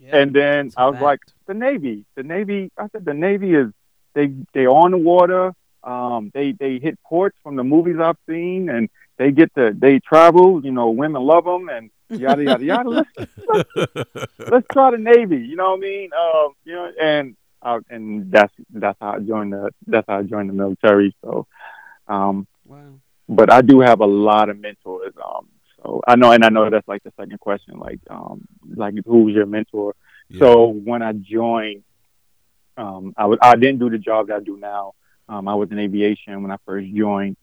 [0.00, 0.18] Yeah.
[0.18, 2.04] and then I was like, the Navy.
[2.14, 2.70] The Navy.
[2.78, 3.72] I said the Navy is
[4.16, 5.52] they they on the water.
[5.84, 10.00] Um, they they hit ports from the movies I've seen, and they get to they
[10.00, 10.64] travel.
[10.64, 12.90] You know, women love them, and yada yada yada.
[12.90, 13.86] Let's
[14.38, 15.38] let's try the Navy.
[15.38, 16.10] You know what I mean?
[16.12, 20.22] Um, you know, and uh, and that's that's how I joined the that's how I
[20.22, 21.14] joined the military.
[21.22, 21.46] So,
[22.08, 22.94] um, wow.
[23.28, 25.12] but I do have a lot of mentors.
[25.22, 28.94] Um, so I know, and I know that's like the second question, like um, like
[29.04, 29.94] who's your mentor?
[30.30, 30.40] Yeah.
[30.40, 31.84] So when I joined,
[32.76, 34.94] um, I I didn't do the job that I do now.
[35.28, 37.36] Um, I was in aviation when I first joined,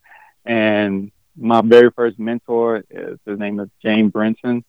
[0.46, 4.64] and my very first mentor is his name is James Brinson,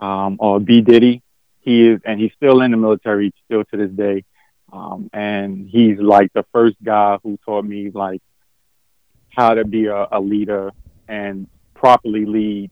[0.00, 1.22] um, or B Diddy.
[1.60, 4.24] He is, and he's still in the military still to this day.
[4.72, 8.22] Um, and he's like the first guy who taught me like
[9.28, 10.70] how to be a, a leader
[11.08, 12.70] and properly lead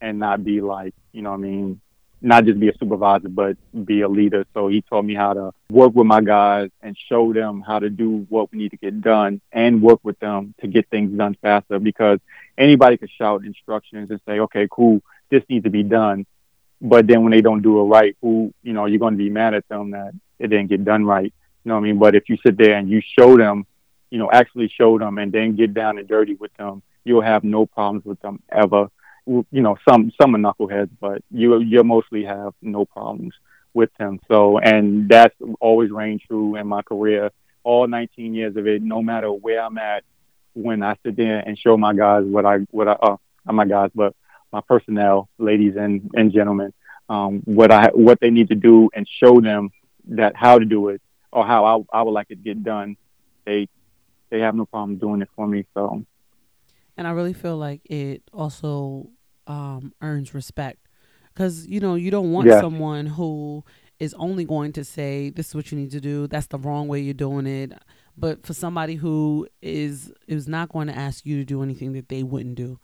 [0.00, 1.80] and not be like, you know what I mean,
[2.26, 4.44] not just be a supervisor, but be a leader.
[4.52, 7.88] So he taught me how to work with my guys and show them how to
[7.88, 11.36] do what we need to get done and work with them to get things done
[11.40, 12.18] faster because
[12.58, 16.26] anybody could shout instructions and say, okay, cool, this needs to be done.
[16.80, 19.30] But then when they don't do it right, who, you know, you're going to be
[19.30, 21.32] mad at them that it didn't get done right.
[21.64, 21.98] You know what I mean?
[21.98, 23.66] But if you sit there and you show them,
[24.10, 27.44] you know, actually show them and then get down and dirty with them, you'll have
[27.44, 28.88] no problems with them ever.
[29.26, 33.34] You know, some some are knuckleheads, but you you mostly have no problems
[33.74, 34.20] with them.
[34.28, 37.30] So, and that's always reigned true in my career,
[37.62, 38.82] all 19 years of it.
[38.82, 40.04] No matter where I'm at,
[40.54, 43.66] when I sit there and show my guys what I what I uh, not my
[43.66, 44.14] guys, but
[44.52, 46.72] my personnel, ladies and and gentlemen,
[47.08, 49.70] um, what I what they need to do and show them
[50.08, 52.96] that how to do it or how I I would like it to get done.
[53.44, 53.68] They
[54.30, 55.66] they have no problem doing it for me.
[55.74, 56.04] So
[56.96, 59.10] And I really feel like it also
[59.46, 60.78] um, earns respect
[61.32, 62.60] because you know you don't want Yes.
[62.60, 63.64] someone who
[63.98, 66.26] is only going to say this is what you need to do.
[66.26, 67.72] That's the wrong way you're doing it.
[68.16, 72.08] But for somebody who is is not going to ask you to do anything that
[72.08, 72.78] they wouldn't do,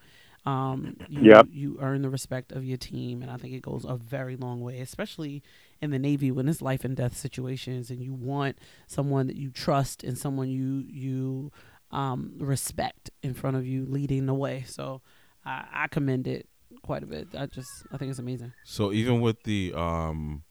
[0.45, 1.47] um, you, Yep.
[1.51, 4.61] you earn the respect of your team, and I think it goes a very long
[4.61, 5.43] way, especially
[5.81, 9.51] in the Navy when it's life and death situations, and you want someone that you
[9.51, 11.53] trust and someone you you
[11.91, 14.65] um, respect in front of you leading the way.
[14.67, 15.01] So
[15.45, 16.49] I, I commend it
[16.83, 17.29] quite a bit.
[17.37, 18.53] I just I think it's amazing.
[18.65, 20.43] So even with the um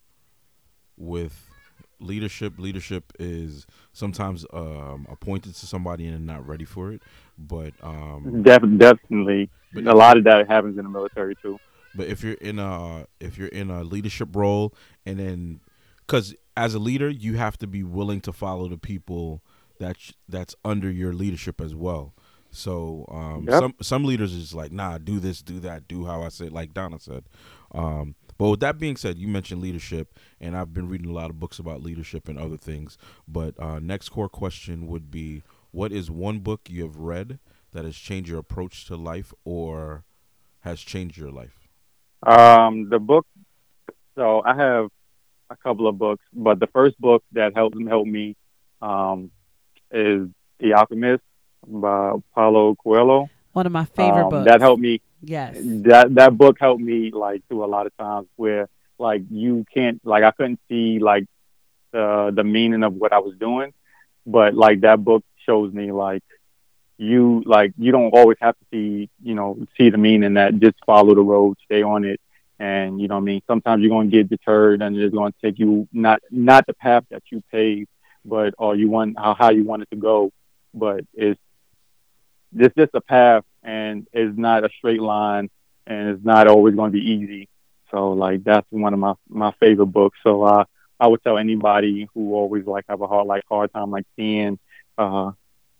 [0.97, 1.47] with
[1.99, 7.01] leadership, leadership is sometimes um appointed to somebody and they're not ready for it.
[7.37, 11.59] But um def- definitely, but, a lot of that happens in the military too.
[11.95, 14.73] but if you're in a if you're in a leadership role
[15.05, 15.59] and then
[16.07, 19.41] cuz as a leader, you have to be willing to follow the people
[19.79, 22.13] that that's under your leadership as well.
[22.51, 23.59] So um, Yep.
[23.59, 26.73] some some leaders is like, nah, do this, do that, do how I said, like
[26.73, 27.23] Donna said.
[27.73, 31.29] Um, but with that being said, you mentioned leadership, and I've been reading a lot
[31.29, 32.97] of books about leadership and other things.
[33.27, 37.39] But uh, next core question would be, what is one book you have read
[37.71, 40.03] that has changed your approach to life or
[40.61, 41.69] has changed your life?
[42.23, 43.25] Um, the book.
[44.15, 44.87] So I have
[45.49, 48.35] a couple of books, but the first book that helped helped me
[48.81, 49.31] um,
[49.91, 50.27] is
[50.59, 51.23] The Alchemist
[51.67, 53.29] by Paulo Coelho.
[53.53, 54.45] One of my favorite Um, books.
[54.45, 55.01] That helped me.
[55.21, 55.57] Yes.
[55.61, 59.99] That that book helped me like through a lot of times where like you can't
[60.05, 61.25] like I couldn't see like
[61.91, 63.73] the the meaning of what I was doing,
[64.25, 66.23] but like that book shows me like
[66.97, 70.77] you like you don't always have to see you know see the meaning that just
[70.85, 72.19] follow the road, stay on it,
[72.59, 73.41] and you know what I mean.
[73.47, 77.23] Sometimes you're gonna get deterred and it's gonna take you not not the path that
[77.31, 77.89] you paved,
[78.25, 80.31] but or you want how how you want it to go,
[80.73, 81.39] but it's
[82.55, 85.49] it's just a path and it's not a straight line
[85.87, 87.49] and it's not always going to be easy.
[87.91, 90.17] So like that's one of my my favorite books.
[90.23, 90.65] So uh,
[90.99, 94.59] I would tell anybody who always like have a hard like hard time like seeing
[94.97, 95.31] uh,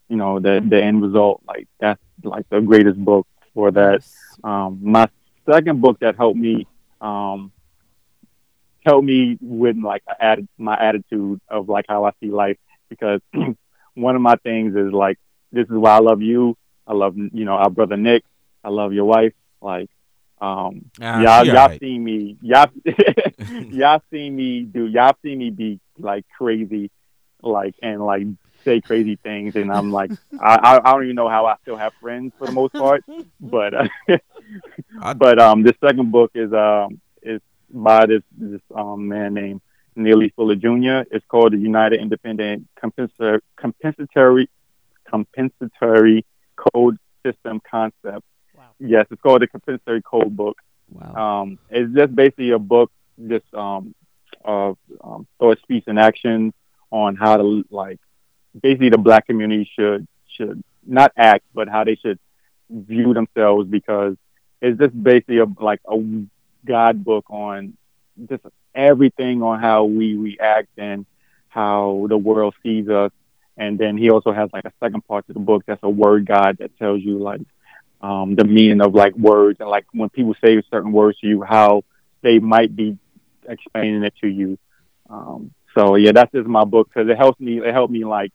[0.10, 4.04] you know the the end result like that's like the greatest book for that.
[4.44, 5.08] Um, my
[5.50, 6.68] second book that helped me
[7.00, 7.52] um,
[8.86, 12.58] helped me with like a atti- my attitude of like how I see life
[12.90, 13.22] because
[13.94, 15.18] one of my things is like
[15.52, 16.58] this is why I love you.
[16.92, 18.24] I love you know our brother Nick.
[18.66, 19.34] I love your wife.
[19.62, 19.90] Like
[20.42, 21.80] um, Ah, y'all y'all alright.
[21.80, 22.68] seen me y'all
[23.70, 26.92] y'all seen me do y'all seen me be like crazy
[27.42, 28.28] like and like
[28.66, 31.94] say crazy things and I'm like I I don't even know how I still have
[32.02, 33.04] friends for the most part
[33.40, 33.74] but
[35.02, 39.62] uh, but um the second book is um is by this this um man named
[39.96, 41.08] Neely Fuller Jr.
[41.12, 44.50] It's called the United Independent Compensatory
[45.08, 46.26] Compensatory
[46.74, 48.26] Code System Concept.
[48.56, 48.64] Wow.
[48.80, 50.62] Yes, it's called the Compensatory Code Book.
[50.92, 51.42] Wow.
[51.42, 52.92] Um, it's just basically a book
[53.28, 53.96] just um,
[54.44, 56.54] of um, thought, speech, and action
[56.92, 58.00] on how to like
[58.60, 62.20] basically the black community should should not act, but how they should
[62.70, 64.16] view themselves because
[64.62, 65.98] it's just basically a, like a
[66.66, 67.78] guidebook on
[68.30, 68.44] just
[68.74, 71.06] everything on how we react and
[71.50, 73.12] how the world sees us.
[73.62, 76.26] And then he also has like a second part to the book that's a word
[76.26, 77.42] guide that tells you like
[78.02, 81.44] um, the meaning of like words and like when people say certain words to you,
[81.44, 81.84] how
[82.26, 82.98] they might be
[83.48, 84.58] explaining it to you.
[85.10, 87.60] Um, so yeah, that's just my book because it helps me.
[87.60, 88.32] It helped me like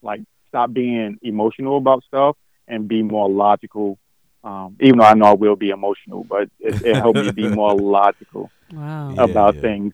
[0.00, 2.36] like stop being emotional about stuff
[2.68, 3.98] and be more logical.
[4.44, 7.48] Um, even though I know I will be emotional, but it, it helped me be
[7.62, 9.14] more logical Wow.
[9.18, 9.60] About yeah.
[9.60, 9.92] things.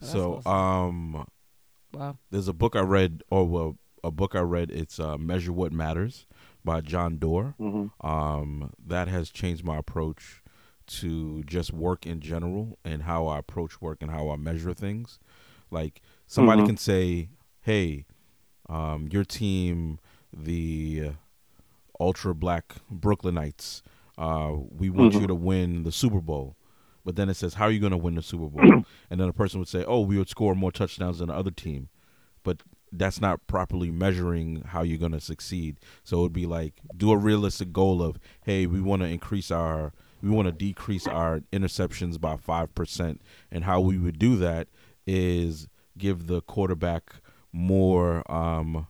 [0.00, 0.52] So awesome.
[1.16, 1.26] um
[1.94, 2.16] Wow.
[2.30, 5.72] there's a book I read or well a book I read it's uh, Measure What
[5.72, 6.26] Matters
[6.64, 7.54] by John Doerr.
[7.58, 10.42] hmm um, that has changed my approach
[10.88, 15.20] to just work in general and how I approach work and how I measure things.
[15.70, 16.66] Like somebody Mhm.
[16.66, 17.28] can say,
[17.60, 18.06] "Hey,
[18.68, 20.00] um, your team,
[20.32, 21.12] the
[22.00, 23.82] ultra black Brooklynites,
[24.18, 25.20] uh, we want Mhm.
[25.20, 26.56] you to win the Super Bowl."
[27.04, 29.28] But then it says, "How are you going to win the Super Bowl?" and then
[29.28, 31.88] a person would say, "Oh, we would score more touchdowns than the other team,"
[32.42, 32.62] but
[32.92, 35.78] that's not properly measuring how you're going to succeed.
[36.04, 39.50] So it would be like do a realistic goal of, hey, we want to increase
[39.50, 44.36] our, we want to decrease our interceptions by five percent, and how we would do
[44.36, 44.68] that
[45.06, 47.14] is give the quarterback
[47.52, 48.86] more, um,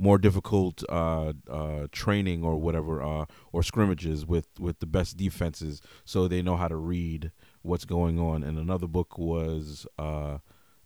[0.00, 5.82] more difficult uh, uh, training or whatever, uh, or scrimmages with with the best defenses,
[6.04, 7.30] so they know how to read
[7.62, 8.42] what's going on.
[8.42, 10.38] And another book was uh,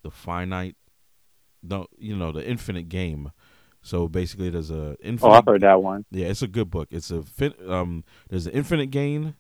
[0.03, 0.77] the finite,
[1.63, 3.31] the you know the infinite game.
[3.83, 5.31] So basically, there's a infinite.
[5.31, 6.05] Oh, I've heard that one.
[6.11, 6.89] Yeah, it's a good book.
[6.91, 8.03] It's a fin- um.
[8.29, 9.37] There's an infinite game,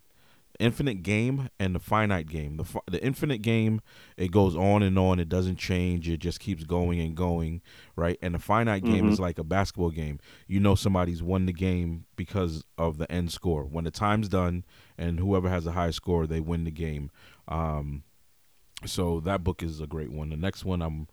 [0.58, 2.56] infinite game, and the finite game.
[2.56, 3.80] The the infinite game,
[4.16, 5.18] it goes on and on.
[5.18, 6.08] It doesn't change.
[6.08, 7.62] It just keeps going and going,
[7.96, 8.18] right?
[8.22, 9.12] And the finite game Mhm.
[9.12, 10.18] is like a basketball game.
[10.46, 13.64] You know somebody's won the game because of the end score.
[13.64, 14.64] When the time's done,
[14.96, 17.10] and whoever has the highest score, they win the game.
[17.48, 18.04] Um,
[18.86, 20.30] so that book is a great one.
[20.30, 21.08] The next one, I'm.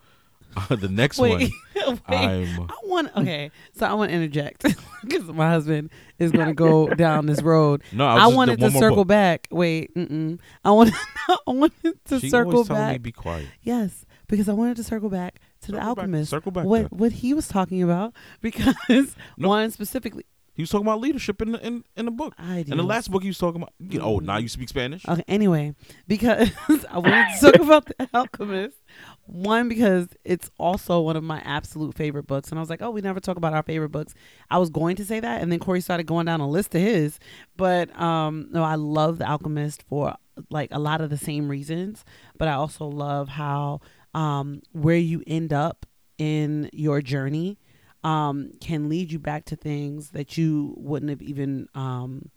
[0.70, 1.32] the next Wait.
[1.32, 1.40] one,
[2.10, 2.18] Wait.
[2.18, 2.60] I'm.
[2.70, 4.64] I want okay, so I want to interject
[5.04, 7.82] because my husband is going to go down this road.
[7.92, 9.08] No, I, was just- wanted to circle book.
[9.08, 9.48] back.
[9.52, 10.40] Wait, mm-mm.
[10.66, 10.94] I wanted,
[11.30, 13.02] I wanted to She circle telling me back.
[13.02, 13.48] be quiet.
[13.62, 16.30] Yes, because I wanted to circle back to the Circle back- alchemist.
[16.32, 16.88] circle back what there.
[16.92, 19.48] what he was talking about because No.
[19.50, 20.26] one specifically.
[20.62, 22.36] He was talking about leadership in the in, in the book.
[22.38, 23.74] I In the last book, he was talking about.
[23.80, 25.04] You know, oh, now you speak Spanish.
[25.08, 25.74] Okay, anyway,
[26.08, 26.52] because
[26.91, 28.78] I wanted to talk about The Alchemist.
[29.26, 32.51] One, because it's also one of my absolute favorite books.
[32.51, 34.14] And I was like, oh, we never talk about our favorite books.
[34.51, 35.41] I was going to say that.
[35.41, 37.18] And then Corey started going down a list of his.
[37.57, 40.14] But um, no, I love The Alchemist for
[40.51, 42.05] like a lot of the same reasons.
[42.38, 43.82] But I also love how
[44.14, 45.88] um, where you end up
[46.20, 47.57] in your journey
[48.04, 51.68] um, can lead you back to things that you wouldn't have even.
[51.76, 52.30] Um,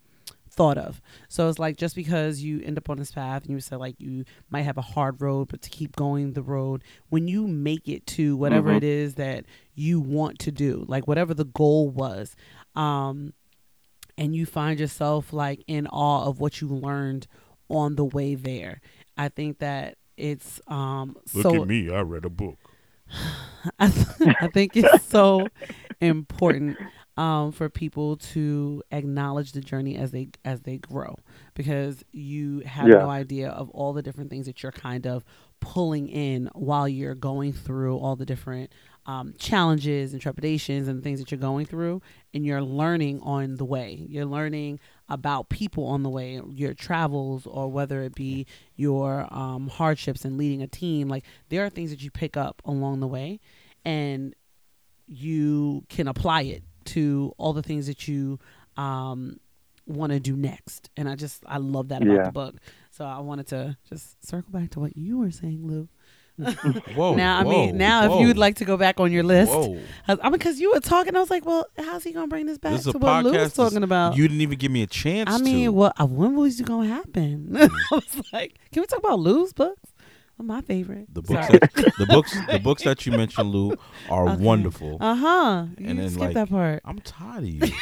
[0.51, 1.03] thought of.
[1.29, 3.97] So it's like just because you end up on this path and you said like
[3.99, 7.89] you might have a hard road, but to keep going the road, when you make
[7.89, 8.77] it to whatever Mhm.
[8.77, 12.37] it is that you want to do, like whatever the goal was,
[12.77, 13.33] um,
[14.17, 17.27] and you find yourself like in awe of what you learned
[17.69, 18.81] on the way there.
[19.17, 22.59] I think that it's um Look so at me, I read a book.
[23.79, 24.07] I, th-
[24.41, 25.53] I think it's so
[26.01, 26.79] important
[27.17, 31.17] um, for people to acknowledge the journey as they as they grow
[31.55, 32.97] because you have Yeah.
[32.97, 35.25] no idea of all the different things that you're kind of
[35.61, 38.73] pulling in while you're going through all the different
[39.07, 42.01] um, challenges and trepidations and things that you're going through
[42.33, 44.07] and you're learning on the way.
[44.09, 48.47] You're learning about people on the way your travels or whether it be
[48.77, 51.09] your um, hardships and leading a team.
[51.09, 53.41] Like there are things that you pick up along the way
[53.85, 54.35] and
[55.07, 58.39] you can apply it to all the things that you
[58.77, 59.39] um,
[59.87, 60.89] want to do next.
[60.97, 62.23] And i just i love that about Yeah.
[62.25, 62.55] the book.
[62.91, 65.89] So i wanted to just circle back to what you were saying lou
[66.97, 67.14] Whoa.
[67.14, 69.53] now i whoa, mean now if you would like to go back on your list
[69.53, 69.78] Whoa.
[70.09, 72.59] I mean, because you were talking, I was like, "Well, how's he gonna bring this
[72.59, 75.30] back This to what Lou was talking about?" You didn't even give me a chance
[75.30, 75.72] I mean, to.
[75.72, 76.01] what?
[76.01, 77.51] uh, when was it gonna happen?
[77.57, 79.93] I was like, "Can we talk about Lou's books?
[80.37, 81.59] Well, my favorite." the books Sorry.
[81.59, 83.76] that, the books the books that you mentioned, Lou,
[84.11, 84.43] are Okay.
[84.43, 84.99] wonderful.
[85.01, 85.66] Uh huh.
[85.78, 86.82] And then, skip like, that part.
[86.85, 87.61] I'm tired of you.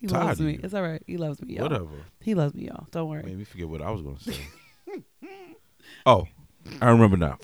[0.00, 0.58] He tired loves me.
[0.62, 1.02] It's all right.
[1.06, 1.64] He loves me, y'all.
[1.64, 2.04] Whatever.
[2.20, 2.86] He loves me, y'all.
[2.90, 3.22] Don't worry.
[3.22, 4.36] Made me forget what I was gonna say.
[6.06, 6.26] oh,
[6.80, 7.38] I remember now.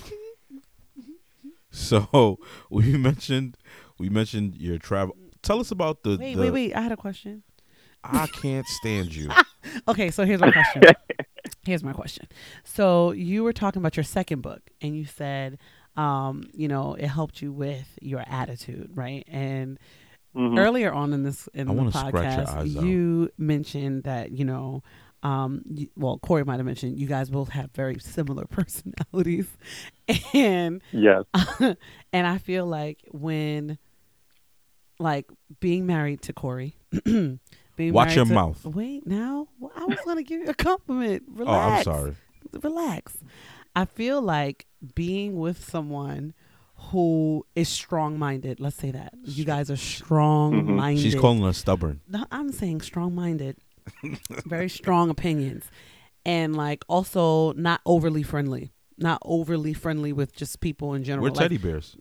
[1.70, 2.38] So
[2.70, 3.56] we mentioned
[3.98, 5.16] we mentioned your travel.
[5.42, 6.16] Tell us about the.
[6.18, 6.74] Wait, the wait, wait.
[6.74, 7.42] I had a question.
[8.04, 9.30] I can't stand you.
[9.88, 10.80] Okay, so here's my question.
[11.66, 12.28] here's my question.
[12.62, 15.58] So you were talking about your second book, and you said,
[15.96, 19.24] um, you know, it helped you with your attitude, right?
[19.26, 19.76] And
[20.36, 20.56] Mhm.
[20.56, 22.84] earlier on in this in I the wanna scratch your podcast, eyes out.
[22.84, 24.84] you mentioned that you know,
[25.26, 25.62] um,
[25.96, 29.46] well, Corey might have mentioned you guys both have very similar personalities,
[30.34, 31.24] and Yes.
[32.12, 33.78] and I feel like when,
[34.98, 35.26] like,
[35.60, 37.38] being married to Corey, being
[37.92, 38.64] Watch your to- mouth.
[38.64, 41.24] Wait, now Well, I was gonna give you a compliment.
[41.40, 42.14] Oh, I'm sorry.
[42.62, 43.18] Relax.
[43.74, 46.32] I feel like being with someone
[46.90, 48.60] who is strong minded.
[48.60, 51.02] Let's say that you guys are strong minded.
[51.02, 52.00] She's calling us stubborn.
[52.08, 53.56] No, I'm saying strong minded.
[54.46, 55.64] Very strong opinions.
[56.24, 58.72] And like also not overly friendly.
[58.98, 61.22] Not overly friendly with just people in general.
[61.24, 61.96] We're Like, teddy bears.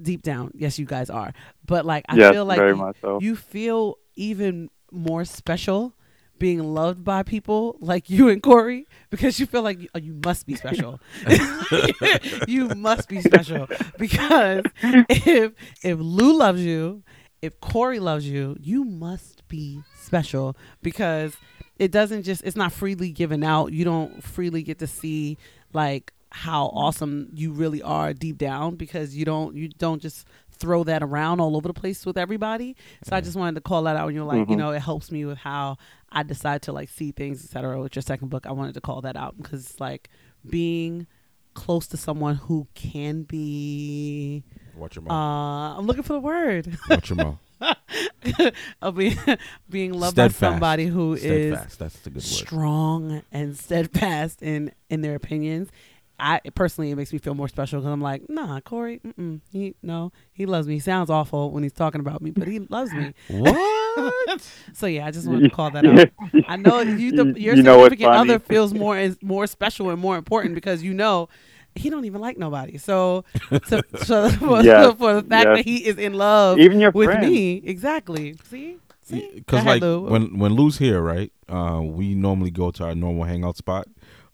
[0.00, 1.32] deep down, yes, you guys are.
[1.66, 3.18] But like I yes, feel like very you, much so.
[3.20, 5.94] you feel even more special
[6.38, 10.14] being loved by people like you and Corey because you feel like you, oh, you
[10.24, 10.98] must be special.
[12.48, 15.52] you must be special because if
[15.82, 17.02] if Lou loves you,
[17.42, 21.36] if Corey loves you, you must be special because
[21.78, 23.72] it doesn't just it's not freely given out.
[23.72, 25.36] You don't freely get to see
[25.72, 30.26] like how awesome you really are deep down because you don't you don't just
[30.56, 32.76] throw that around all over the place with everybody.
[33.02, 34.06] So I just wanted to call that out.
[34.06, 34.58] And you're like, you Mhm.
[34.58, 35.78] know, it helps me with how
[36.12, 37.80] I decide to like see things, etc.
[37.80, 40.08] With your second book, I wanted to call that out because it's like
[40.48, 41.08] being
[41.54, 44.44] close to someone who can be.
[44.76, 45.78] Watch your Uh, mouth.
[45.78, 46.76] I'm looking for the word.
[46.88, 47.38] Watch your mouth.
[48.82, 49.16] of being
[49.70, 51.78] being loved by somebody who is Steadfast.
[51.78, 52.22] That's the good word.
[52.22, 55.70] strong and steadfast in in their opinions.
[56.16, 59.74] I personally, it makes me feel more special because I'm like, nah, Corey, mm-mm, he
[59.82, 60.74] no, he loves me.
[60.74, 63.14] He sounds awful when he's talking about me, but he loves me.
[63.28, 63.82] What?
[64.72, 66.10] So yeah, I just wanted to call that out.
[66.48, 70.16] I know you, the, your You significant other feels more is more special and more
[70.16, 71.28] important because you know
[71.76, 72.78] he don't even like nobody.
[72.78, 73.24] So,
[73.66, 75.56] so, so for, Yes, for the fact yes.
[75.58, 77.26] that he is in love Even your with friends.
[77.26, 78.36] me, exactly.
[78.48, 80.02] See, see, Because like Lou.
[80.08, 81.32] when when Lou's here, right?
[81.48, 83.86] Uh, we normally go to our normal hangout spot,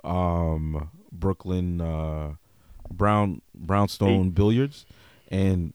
[0.04, 2.34] um, Brooklyn uh,
[2.92, 4.86] Brown Brownstone Billiards,
[5.28, 5.72] and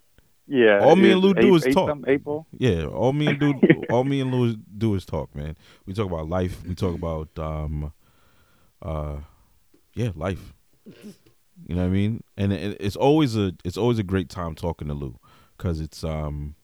[0.48, 0.80] Yeah.
[0.84, 1.90] All me and Lou do is eight talk.
[2.08, 2.46] April.
[2.58, 3.54] yeah, all me and do
[3.90, 5.56] all me and Lou do is talk, man.
[5.86, 6.64] We talk about life.
[6.66, 7.92] We talk about um,
[8.82, 9.18] uh,
[9.96, 10.54] yeah, life.
[11.68, 12.24] You know what I mean?
[12.38, 15.20] And it, it's always a it's always a great time talking to Lou
[15.58, 16.56] because it's um.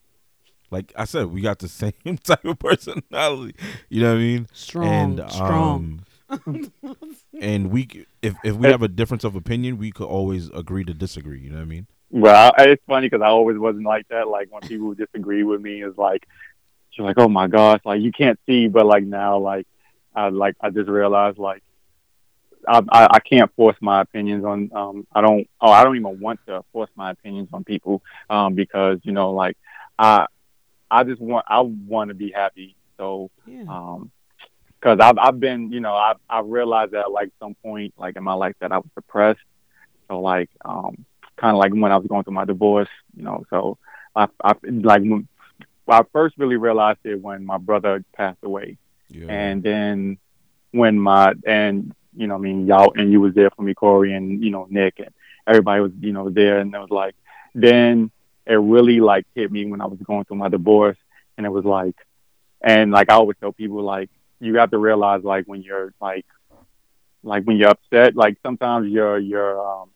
[0.69, 3.55] Like I said, we got the same type of personality.
[3.89, 4.47] You know what I mean?
[4.53, 6.03] strong, and strong.
[6.29, 6.71] um,
[7.41, 10.93] and we if if we have a difference of opinion, we could always agree to
[10.93, 11.41] disagree.
[11.41, 11.87] You know what I mean?
[12.09, 14.27] Well, I, it's funny because I always wasn't like that.
[14.27, 16.27] Like when people disagree with me, is like,
[16.93, 19.67] you're like, oh my gosh, like you can't see, but like now, like,
[20.13, 21.63] I like I just realized like,
[22.67, 24.69] I I, I can't force my opinions on.
[24.73, 25.47] Um, I don't.
[25.59, 28.01] Oh, I don't even want to force my opinions on people.
[28.29, 29.57] Um, because you know, like,
[29.99, 30.27] I
[30.89, 32.75] I just want I want to be happy.
[32.97, 33.63] So yeah.
[33.67, 34.11] um
[34.79, 38.23] because I've I've been you know I I realized that like some point like in
[38.23, 39.39] my life that I was depressed
[40.07, 41.05] so like um
[41.37, 43.77] kind of like when I was going through my divorce you know so
[44.15, 45.27] I I like when
[45.87, 48.77] well, I first really realized it when my brother passed away,
[49.09, 49.27] Yeah.
[49.29, 50.17] and then
[50.71, 54.13] when my and you know, I mean, y'all and you was there for me, Corey,
[54.13, 55.13] and you know, Nick, and
[55.47, 57.15] everybody was you know there, and it was like,
[57.53, 58.11] then
[58.45, 60.97] it really like hit me when I was going through my divorce,
[61.37, 61.95] and it was like,
[62.61, 64.09] and like I always tell people, like
[64.39, 66.25] you have to realize, like when you're like,
[67.23, 69.89] like when you're upset, like sometimes your your um,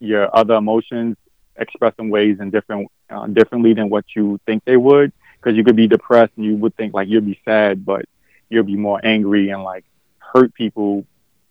[0.00, 1.16] your other emotions
[1.56, 5.64] express in ways and different uh, differently than what you think they would, because you
[5.64, 8.04] could be depressed and you would think like you'd be sad, but
[8.48, 9.84] you'll be more angry and like
[10.18, 11.04] hurt people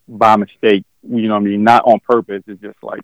[0.08, 0.84] by mistake.
[1.04, 1.64] You know what I mean?
[1.64, 2.44] Not on purpose.
[2.48, 3.02] It's just like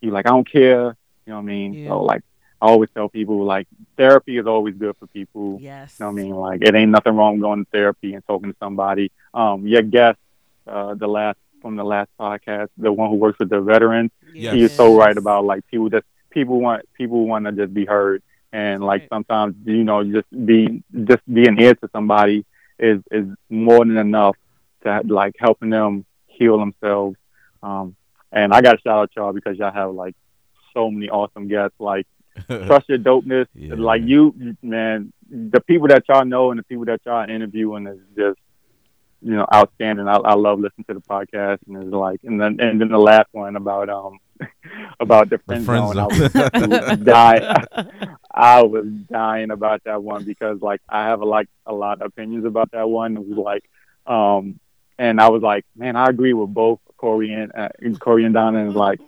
[0.00, 0.96] you like I don't care.
[1.26, 1.74] You know what I mean?
[1.74, 1.88] Yeah.
[1.90, 2.22] So like
[2.60, 5.58] I always tell people like therapy is always good for people.
[5.60, 5.96] Yes.
[5.98, 6.34] You know what I mean?
[6.34, 9.10] Like it ain't nothing wrong going to therapy and talking to somebody.
[9.34, 10.18] Um, your guest,
[10.66, 14.54] uh, the last from the last podcast, the one who works with the veterans, Yes.
[14.54, 17.86] he is so right about like people just people want people want to just be
[17.86, 19.08] heard and like Right.
[19.08, 22.44] sometimes you know just be just being here to somebody
[22.78, 24.36] is is more than enough
[24.84, 26.04] to like helping them
[26.36, 27.16] heal themselves.
[27.62, 27.96] Um,
[28.32, 30.14] and I got to shout out y'all because y'all have like
[30.74, 31.76] so many awesome guests.
[31.78, 32.06] Like
[32.46, 33.46] trust your dopeness.
[33.54, 33.74] Yeah.
[33.76, 37.98] Like you, man, the people that y'all know and the people that y'all interviewing is
[38.16, 38.38] just,
[39.22, 40.06] you know, outstanding.
[40.06, 42.98] I, I love listening to the podcast and it's like, and then and then the
[42.98, 44.18] last one about um
[45.00, 46.10] about the friend, friend zone.
[46.10, 46.30] zone.
[46.52, 47.66] I was dying.
[48.32, 52.44] I was dying about that one because like I have like a lot of opinions
[52.44, 53.16] about that one.
[53.16, 53.64] It was like,
[54.06, 54.60] um,
[54.98, 57.68] and I was like, man, I agree with both Corey and uh,
[57.98, 58.58] Corey and Donna.
[58.58, 59.00] And like,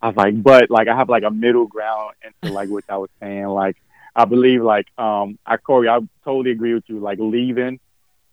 [0.00, 2.96] I was like, but like I have like a middle ground into like what I
[2.96, 3.46] was saying.
[3.46, 3.76] Like
[4.14, 6.98] I believe like um I Corey, I totally agree with you.
[7.00, 7.80] Like leaving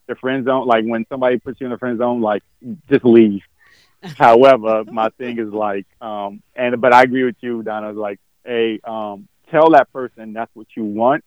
[0.07, 2.43] the friend zone, like when somebody puts you in the friend zone, like
[2.89, 3.41] just leave.
[4.17, 8.79] However, my thing is like um and but I agree with you, Donna, like, hey,
[8.83, 11.23] um, tell that person that's what you want.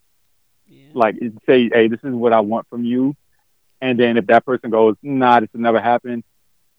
[0.67, 0.87] Yeah.
[0.93, 3.15] Like say, hey, this is what I want from you.
[3.81, 6.23] And then if that person goes, nah, this will never happen,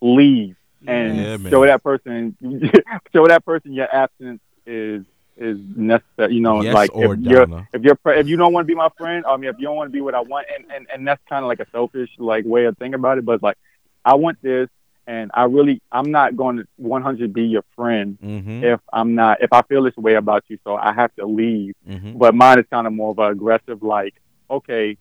[0.01, 2.35] leave and Yeah, show that person
[3.13, 5.03] show that person your absence is
[5.37, 6.33] is necessary.
[6.35, 8.75] You know, yes like if you're if you're pre- if you don't want to be
[8.75, 10.87] my friend, I mean, if you don't want to be what I want, and and
[10.93, 13.25] and that's kind of like a selfish like way of thinking about it.
[13.25, 13.57] But like,
[14.05, 14.69] I want this,
[15.07, 18.63] and I really I'm not going to 100 be your friend Mm-hmm.
[18.65, 20.59] if I'm not if I feel this way about you.
[20.65, 21.75] So I have to leave.
[21.89, 22.17] Mm-hmm.
[22.17, 24.15] But mine is kind of more of an aggressive, like,
[24.51, 24.97] okay,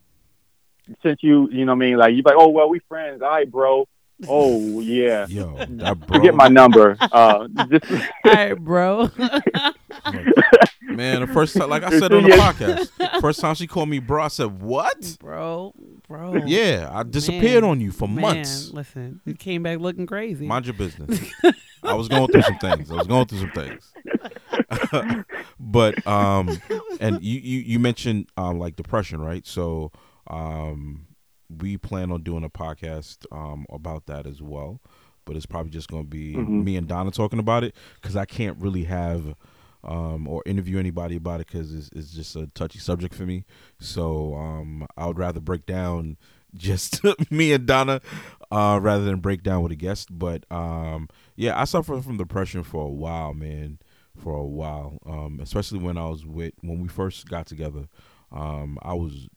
[1.03, 3.29] since you you know what I mean, like you like, oh well, we friends, all
[3.29, 3.87] right, bro.
[4.29, 5.27] Oh yeah.
[5.29, 6.21] Yo, that bro.
[6.21, 6.97] get my number.
[7.13, 7.91] Uh, just
[8.25, 9.11] All right, bro.
[10.83, 13.99] Man, the first time, like I said on the podcast, first time she called me
[13.99, 15.17] bro, I said, "What?
[15.21, 15.75] bro,
[16.09, 16.37] bro.
[16.47, 17.71] Yeah, I disappeared Man.
[17.71, 18.71] on you for Man, months.
[18.73, 20.47] Listen, you came back looking crazy.
[20.47, 21.21] Mind your business.
[21.83, 22.91] I was going through some things.
[22.91, 23.93] I was going through some things.
[25.61, 26.59] but um,
[27.01, 29.47] and you you you mentioned um like depression, right?
[29.47, 29.93] So
[30.33, 31.07] um,
[31.61, 34.81] we plan on doing a podcast um about that as well.
[35.25, 36.65] But it's probably just going to be Mhm.
[36.65, 39.35] me and Donna talking about it because I can't really have
[39.85, 43.45] um, or interview anybody about it because it's, it's just a touchy subject for me.
[43.81, 46.17] So um, I would rather break down
[46.55, 48.01] just me and Donna
[48.51, 50.09] uh, rather than break down with a guest.
[50.17, 53.79] But um, yeah, I suffered from depression for a while, man,
[54.17, 54.99] for a while.
[55.07, 57.87] Um, especially when I was with when we first got together.
[58.33, 59.29] Um, I was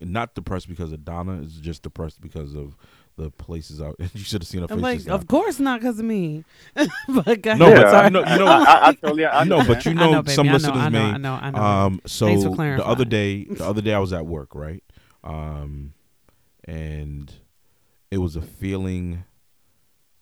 [0.00, 1.40] not depressed because of Donna.
[1.42, 2.76] It's just depressed because of
[3.16, 3.96] the places out.
[4.14, 4.76] You should have seen her face.
[4.76, 5.14] I'm like, just now.
[5.14, 6.44] of course not because of me.
[7.08, 8.04] but go No, ahead, but sorry.
[8.06, 10.34] you know, you know, I, I, I totally I no, but you know, know, baby.
[10.34, 11.14] some I know, listeners I know, may.
[11.14, 11.58] I know, I know.
[11.62, 14.82] Um, so for the other day, the other day I was at work, right?
[15.24, 15.94] Um,
[16.64, 17.32] and
[18.10, 19.24] it was a feeling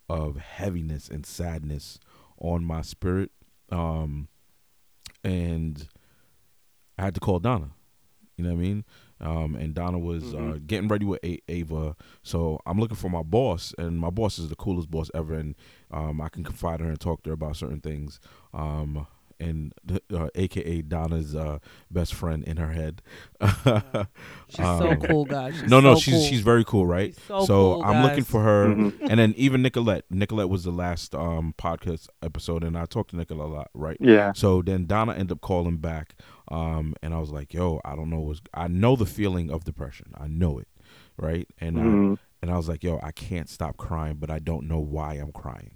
[0.09, 1.99] of heaviness and sadness
[2.39, 3.31] on my spirit.
[3.71, 4.29] Um,
[5.25, 5.89] and
[6.99, 7.71] I had to call Donna.
[8.37, 8.85] You know what I mean?
[9.21, 10.67] Um, and Donna was uh, Mhm.
[10.67, 14.49] getting ready with a- Ava, so I'm looking for my boss, and my boss is
[14.51, 15.55] the coolest boss ever, and
[15.91, 18.21] um, I can confide in her and talk to her about certain things.
[18.53, 19.07] Um,
[19.39, 19.73] and
[20.13, 21.59] uh, AKA Donna's uh,
[21.91, 23.03] best friend in her head.
[24.49, 25.55] She's so Um, cool, guys.
[25.55, 26.23] She's no, no, so she's cool.
[26.25, 27.15] she's very cool, right?
[27.15, 28.95] She's so cool, I'm looking for her, Mhm.
[29.11, 30.05] and then even Nicolette.
[30.11, 33.97] Nicolette was the last um, podcast episode, and I talked to Nicolette a lot, right?
[34.01, 34.33] Yeah.
[34.33, 36.15] So then Donna ended up calling back,
[36.49, 38.41] um, and I was like, "Yo, I don't know what's.
[38.55, 40.13] I know the feeling of depression.
[40.17, 40.69] I know it,
[41.17, 42.19] right?" And I, Mhm.
[42.43, 45.33] and I was like, "Yo, I can't stop crying, but I don't know why I'm
[45.33, 45.76] crying."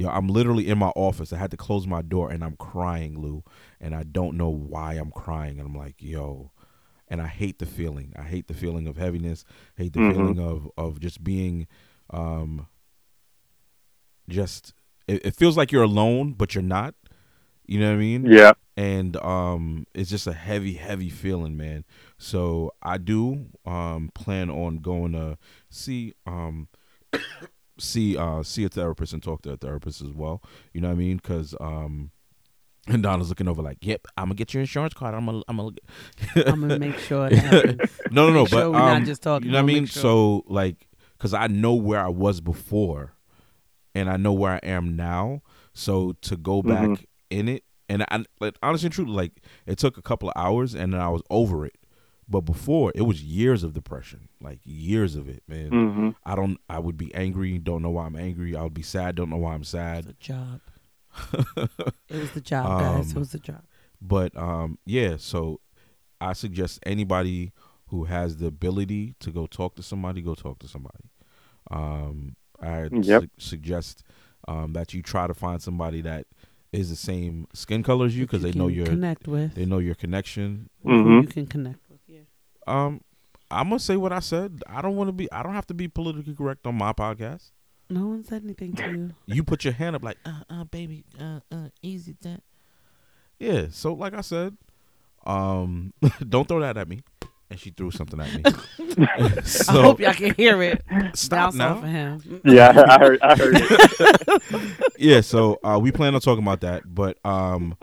[0.00, 1.32] Yo, I'm literally in my office.
[1.32, 3.44] I had to close my door, and I'm crying, Lou,
[3.80, 5.58] and I don't know why I'm crying.
[5.60, 6.52] And I'm like, "Yo,"
[7.08, 8.14] and I hate the feeling.
[8.16, 9.44] I hate the feeling of heaviness.
[9.76, 10.10] Hate the Mhm.
[10.14, 11.66] feeling of of just being,
[12.10, 12.66] um,
[14.28, 14.72] just.
[15.08, 16.94] It, it feels like you're alone, but you're not
[17.66, 18.30] You know what I mean?
[18.30, 18.54] Yeah.
[18.76, 21.84] and um it's just a heavy heavy feeling man
[22.18, 25.36] so i do um plan on going to
[25.70, 26.68] see um
[27.80, 30.94] see uh see a therapist and talk to a therapist as well you know what
[30.94, 32.10] i mean because um
[32.86, 35.14] and Donna's looking over like, "Yep, I'm gonna get your insurance card.
[35.14, 35.76] I'm gonna, I'm gonna."
[36.46, 37.82] I'm gonna make sure it happens.
[38.10, 38.40] no, no, no.
[38.42, 39.86] Make but sure we're not um, just talking, You know what I mean?
[39.86, 40.02] sure.
[40.02, 43.12] So like, because I know where I was before,
[43.94, 45.42] and I know where I am now.
[45.74, 47.04] So to go back Mhm.
[47.28, 50.74] in it, and I like honestly and truly, like it took a couple of hours,
[50.74, 51.76] and then I was over it.
[52.30, 55.68] But before, it was years of depression, like years of it, man.
[55.70, 56.58] hmm I don't.
[56.68, 58.54] I would be angry, don't know why I'm angry.
[58.56, 60.06] I would be sad, don't know why I'm sad.
[60.06, 60.60] was the job.
[62.08, 63.10] It was the job, guys.
[63.10, 63.62] It Um, was the job.
[64.00, 65.60] But um, yeah, so
[66.20, 67.52] I suggest anybody
[67.88, 71.10] who has the ability to go talk to somebody, go talk to somebody.
[71.70, 73.22] Um, I Yep.
[73.22, 74.02] su- suggest
[74.48, 76.26] um, that you try to find somebody that
[76.72, 79.54] is the same skin color as you because they know can your connect with.
[79.54, 80.68] they know your connection.
[80.82, 81.22] who Mhm.
[81.22, 81.89] you can connect with.
[81.89, 81.89] Yeah.
[82.66, 83.00] Um,
[83.50, 84.62] I'm gonna say what I said.
[84.66, 85.30] I don't want to be.
[85.32, 87.50] I don't have to be politically correct on my podcast.
[87.88, 89.10] No one said anything to you.
[89.26, 92.42] You put your hand up like, uh, uh, baby, uh, uh, easy that.
[93.38, 93.66] Yeah.
[93.70, 94.56] So like I said,
[95.26, 95.92] um,
[96.28, 97.02] don't throw that at me.
[97.50, 98.42] And she threw something at me.
[99.08, 100.84] I hope y'all can hear it.
[101.14, 102.40] stop Bounce off of him.
[102.44, 103.20] Yeah, I heard.
[103.22, 103.54] I heard.
[103.56, 104.92] It.
[104.98, 105.20] Yeah.
[105.20, 107.76] So uh, we plan on talking about that, but um,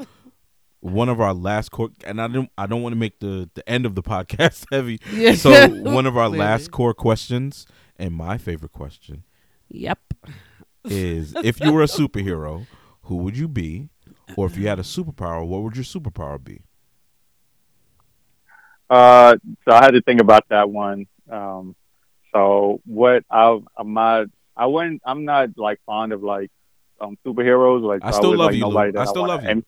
[0.87, 3.67] one of our last core, and I don't, I don't want to make the the
[3.69, 4.99] end of the podcast heavy.
[5.11, 5.35] Yeah.
[5.35, 6.39] So one of our Clearly.
[6.45, 7.65] last core questions,
[7.97, 9.23] and my favorite question,
[9.69, 9.99] Yep.
[10.85, 12.65] is if you were a superhero,
[13.03, 13.89] who would you be?
[14.35, 16.61] Or if you had a superpower, what would your superpower be?
[18.89, 19.35] Uh,
[19.65, 21.07] so I had to think about that one.
[21.29, 21.75] Um,
[22.33, 26.51] so what I I'm not I wouldn't I'm not like fond of like
[27.01, 29.01] um superheroes like I so still was, love like, you, Lou.
[29.01, 29.49] I still wanna love you.
[29.49, 29.65] em-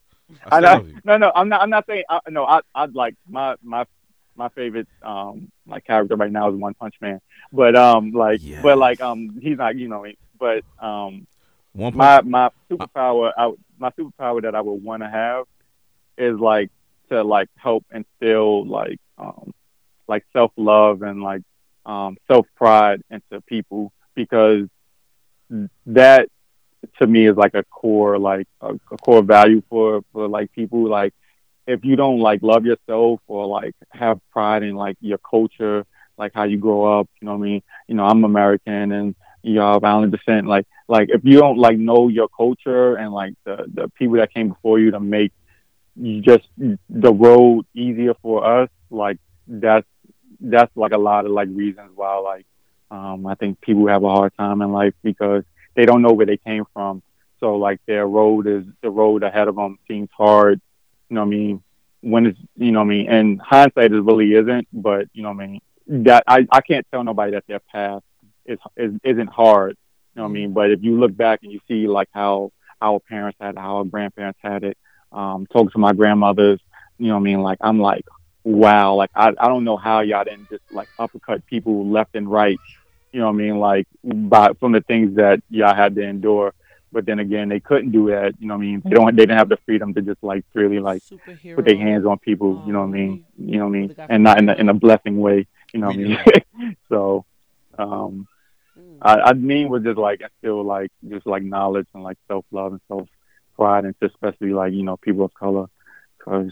[0.51, 1.61] I know, no, no, I'm not.
[1.61, 2.03] I'm not saying.
[2.09, 3.85] I, no, I, I'd like my my
[4.35, 7.19] my favorite um like character right now is One Punch Man,
[7.51, 8.61] but um like Yes.
[8.63, 10.05] but like um he's not you know
[10.39, 11.27] but um
[11.73, 12.27] One my punch.
[12.27, 15.45] my superpower I, my superpower that I would want to have
[16.17, 16.69] is like
[17.09, 19.51] to like help instill like um
[20.07, 21.41] like self love and like
[21.85, 24.67] um self pride into people because
[25.85, 26.29] that
[26.99, 30.87] to me is like a core like a, a core value for for like people
[30.87, 31.13] like
[31.67, 35.85] if you don't like love yourself or like have pride in like your culture
[36.17, 37.63] like how you grow up you know what i mean?
[37.87, 40.47] You know i'm american and you know of island descent.
[40.47, 44.33] Like like if you don't like know your culture and like the the people that
[44.33, 45.31] came before you to make
[46.21, 49.17] just the road easier for us like
[49.47, 49.87] that's
[50.39, 52.45] that's like a lot of like reasons why like
[52.91, 55.43] um i think people have a hard time in life because
[55.79, 57.01] they don't know where they came from.
[57.39, 60.59] So like their road is the road ahead of them seems hard
[61.09, 61.63] you know what i mean?
[62.01, 63.09] When it's you know what i mean?
[63.09, 65.61] And hindsight it really isn't but you know what i mean?
[65.87, 68.03] That i i can't tell nobody that their path
[68.45, 69.77] is, is isn't hard
[70.15, 70.53] you know what i mean?
[70.53, 72.51] But if you look back and you see like how
[72.81, 74.77] our parents had it, how our grandparents had it
[75.11, 76.59] um talking to my grandmothers
[76.97, 77.41] you know what i mean?
[77.41, 78.05] Like i'm like
[78.43, 82.29] wow like i, I don't know how y'all didn't just like uppercut people left and
[82.29, 82.59] right
[83.11, 86.53] you know what i mean like by from the things that y'all had to endure.
[86.91, 88.81] But then again they couldn't do that you know what i mean?
[88.83, 91.55] They don't they didn't have the freedom to just like really like Superhero.
[91.55, 93.25] put their hands on people you know what i Um, mean?
[93.37, 93.95] You know what i mean?
[94.09, 96.75] And not in a in a blessing way you know what i mean?
[96.89, 97.25] so
[97.77, 98.27] um
[98.79, 98.97] Mm.
[99.01, 102.71] I, I mean was just like instill like just like knowledge and like self love
[102.71, 103.09] and self
[103.55, 105.67] pride and especially like you know people of color.
[106.17, 106.51] Because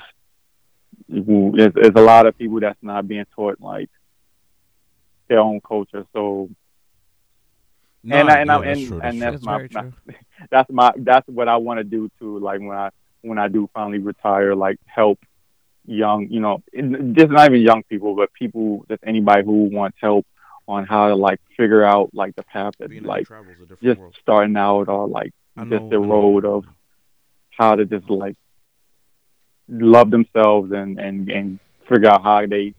[1.08, 3.90] there's a lot of people that's not being taught like
[5.28, 6.50] their own culture so
[8.04, 10.16] Nah, and I, and yeah, I, that's and, true, and that's That's my, my
[10.52, 12.40] that's my that's what I want to do too.
[12.40, 12.90] Like when I
[13.22, 15.20] when I do finally retire, like help
[15.86, 20.26] young, you know, just not even young people, but people, just anybody who wants help
[20.68, 23.58] on how to like figure out like the path that Being in like travel is
[23.58, 24.16] a different just world.
[24.22, 26.66] starting out or like I just the road of
[27.52, 28.36] how to just like
[29.68, 31.60] love themselves and and and
[31.90, 32.74] figure out how they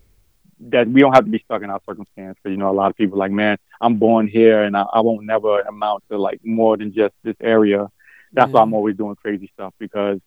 [0.60, 2.38] that we don't have to be stuck in our circumstance.
[2.42, 5.00] Because you know, a lot of people like, man, I'm born here and I, I
[5.00, 7.88] won't never amount to like more than just this area.
[8.32, 10.20] That's why I'm always doing crazy stuff because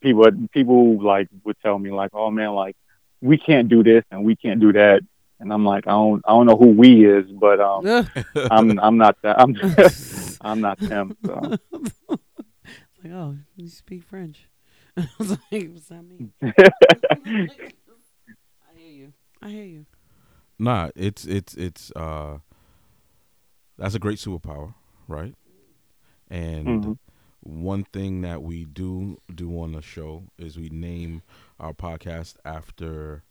[0.00, 2.76] people people like would tell me like, oh man, like
[3.20, 5.00] we can't do this and we can't do that.
[5.38, 7.86] And I'm like, I don't, I don't know who we is, but um,
[8.50, 9.38] I'm, I'm not that.
[9.38, 9.54] I'm,
[10.40, 11.16] I'm not them.
[11.24, 11.34] So.
[12.08, 14.48] like, oh, you speak French.
[14.96, 16.32] I was like, what's that mean?
[19.46, 19.64] I hear you.
[19.64, 19.86] I hear you.
[20.58, 22.38] Nah, it's it's it's uh
[23.78, 24.74] that's a great superpower,
[25.08, 25.34] right?
[26.28, 26.98] And Mhm.
[27.40, 31.22] one thing that we do do on the show is we name
[31.60, 33.24] our podcast after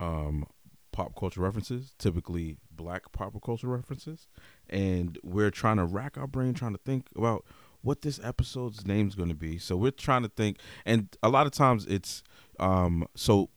[0.00, 0.46] um
[0.92, 4.28] pop culture references, typically black pop culture references,
[4.68, 7.44] and we're trying to rack our brain trying to think about
[7.82, 9.58] what this episode's name's going to be.
[9.58, 12.22] So we're trying to think and a lot of times it's
[12.60, 13.50] um so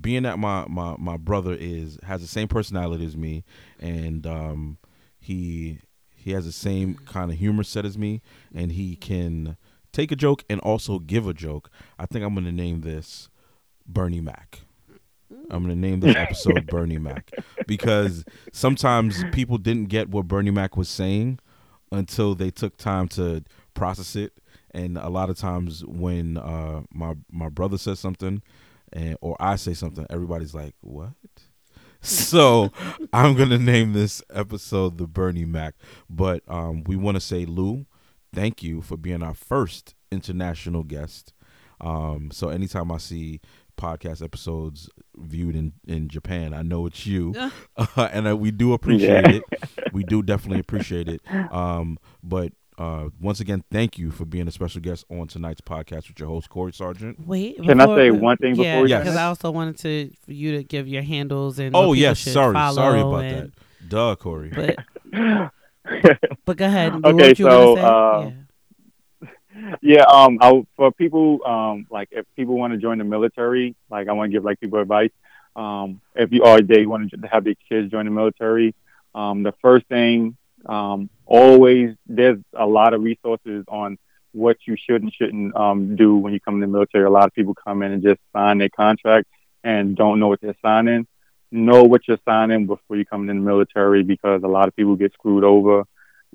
[0.00, 3.44] being that my my my brother is has the same personality as me
[3.78, 4.78] and um
[5.18, 5.80] he
[6.14, 8.22] he has the same kind of humor set as me
[8.54, 9.56] and he can
[9.92, 13.28] take a joke and also give a joke i think i'm going to name this
[13.86, 14.60] bernie mac.
[15.50, 17.30] I'm going to name this episode bernie mac
[17.66, 21.38] because sometimes people didn't get what bernie mac was saying
[21.92, 23.44] until they took time to
[23.74, 24.32] process it
[24.72, 28.42] and a lot of times when uh, my my brother says something
[28.92, 31.12] and or I say something, everybody's like, "What?"
[32.02, 32.70] So
[33.12, 35.74] I'm gonna name this episode the Bernie Mac.
[36.08, 37.86] But um, we want to say, Lou,
[38.34, 41.32] thank you for being our first international guest.
[41.80, 43.40] Um, so anytime I see
[43.76, 47.50] podcast episodes viewed in in Japan, I know it's you, uh,
[48.12, 49.40] and uh, we do appreciate Yeah.
[49.52, 49.92] it.
[49.92, 51.20] We do definitely appreciate it.
[51.52, 56.08] Um, but uh, once again, thank you for being a special guest on tonight's podcast
[56.08, 57.26] with your host Corey Sargent.
[57.26, 59.02] Wait, Can I say one thing yeah, before we Yes.
[59.02, 62.18] because I also wanted to for you to give your handles and Oh what yes,
[62.20, 63.88] sorry, sorry about and- that.
[63.88, 64.50] Duh, Corey.
[64.54, 64.76] But
[66.44, 66.92] but go ahead.
[66.94, 67.82] and Okay, what you so, say.
[67.82, 68.30] uh,
[69.60, 69.74] yeah.
[69.82, 74.08] yeah, um, I, for people, um, like if people want to join the military, like
[74.08, 75.10] I want to give like people advice.
[75.56, 78.74] Um, if you are they want to have their kids join the military,
[79.14, 83.96] um, the first thing, um, always there's a lot of resources on
[84.32, 87.04] what you should and shouldn't um, do when you come in the military.
[87.04, 89.28] A lot of people come in and just sign their contract
[89.64, 91.06] and don't know what they're signing.
[91.52, 94.96] Know what you're signing before you come in the military because a lot of people
[94.96, 95.84] get screwed over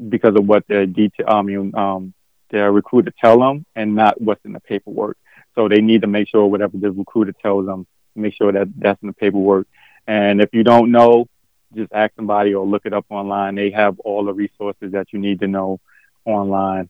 [0.09, 1.25] because of what their detail.
[1.27, 2.13] I mean, um,
[2.49, 5.17] their recruiter tell them and not what's in the paperwork.
[5.55, 7.85] So they need to make sure whatever the recruiter tells them,
[8.15, 9.67] make sure that that's in the paperwork.
[10.07, 11.27] And if you don't know,
[11.75, 13.55] just ask somebody or look it up online.
[13.55, 15.79] They have all the resources that you need to know
[16.25, 16.89] online.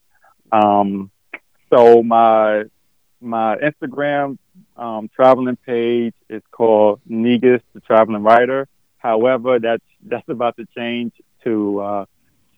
[0.51, 1.11] Um,
[1.69, 2.63] so my
[3.21, 4.37] my Instagram
[4.77, 8.67] um, traveling page is called Negus the Traveling Writer.
[8.97, 11.13] However, that's that's about to change
[11.43, 12.05] to uh,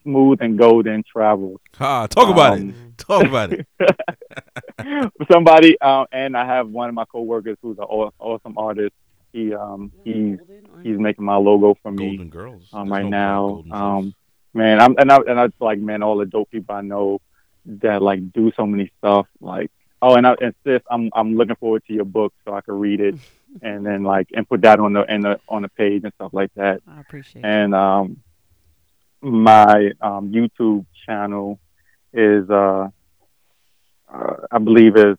[0.04, 1.60] Smooth and Golden Travels.
[1.80, 2.62] Ah, talk about it.
[2.62, 3.68] Um, Talk about it.
[5.32, 8.94] somebody uh, and I have one of my coworkers who's an awesome artist.
[9.38, 10.40] He um he's
[10.82, 12.70] he's making my logo for me Golden girls.
[12.74, 13.76] um, right no now.
[13.78, 14.16] Um,
[14.56, 17.22] man, I'm and I and I like man, all the dope people I know
[17.66, 19.28] that like do so many stuff.
[19.40, 19.70] Like
[20.02, 22.80] oh, and I and sis, I'm I'm looking forward to your book so I can
[22.80, 23.16] read it
[23.62, 26.34] and then like and put that on the in the on the page and stuff
[26.34, 26.82] like that.
[26.88, 27.48] I appreciate it.
[27.48, 28.18] And um,
[29.22, 31.60] my um, YouTube channel
[32.12, 32.88] is uh,
[34.12, 35.18] uh, I believe is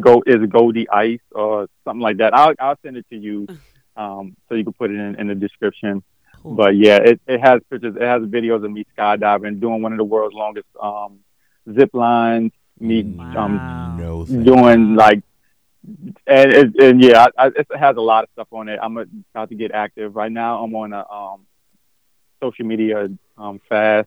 [0.00, 2.34] go is Goldie Ice or something like that.
[2.34, 3.46] I'll I'll send it to you
[3.96, 6.02] um, so you can put it in, in the description.
[6.42, 6.54] Cool.
[6.54, 7.96] But yeah, it, it has pictures.
[7.96, 11.18] It has videos of me skydiving, doing one of the world's longest um,
[11.72, 12.52] zip lines.
[12.80, 13.44] Me Wow.
[13.44, 15.20] um, no doing like,
[16.28, 18.78] and it, and yeah, I, I, it has a lot of stuff on it.
[18.80, 18.96] I'm
[19.34, 20.62] about to get active right now.
[20.62, 21.40] I'm on a um,
[22.40, 24.06] social media um, fast,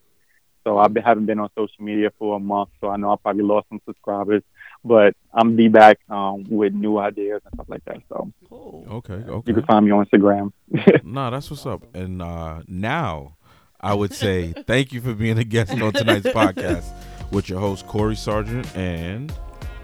[0.63, 2.69] so I be- haven't been on social media for a month.
[2.79, 4.41] So I know I probably lost some subscribers,
[4.83, 7.97] but I'm be back um, with new ideas and stuff like that.
[8.09, 8.85] So cool.
[8.89, 10.51] Okay, you can find me on Instagram.
[11.03, 11.83] nah, that's what's up.
[11.95, 13.37] And uh now
[13.79, 16.85] I would say thank you for being a guest on tonight's podcast
[17.31, 19.33] with your host Corey Sargent and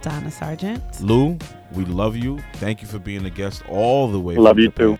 [0.01, 1.01] Donna Sargent.
[1.01, 1.37] Lou.
[1.73, 2.39] We love you.
[2.55, 4.35] Thank you for being a guest all the way.
[4.35, 4.87] Love you Japan.
[4.87, 4.99] too.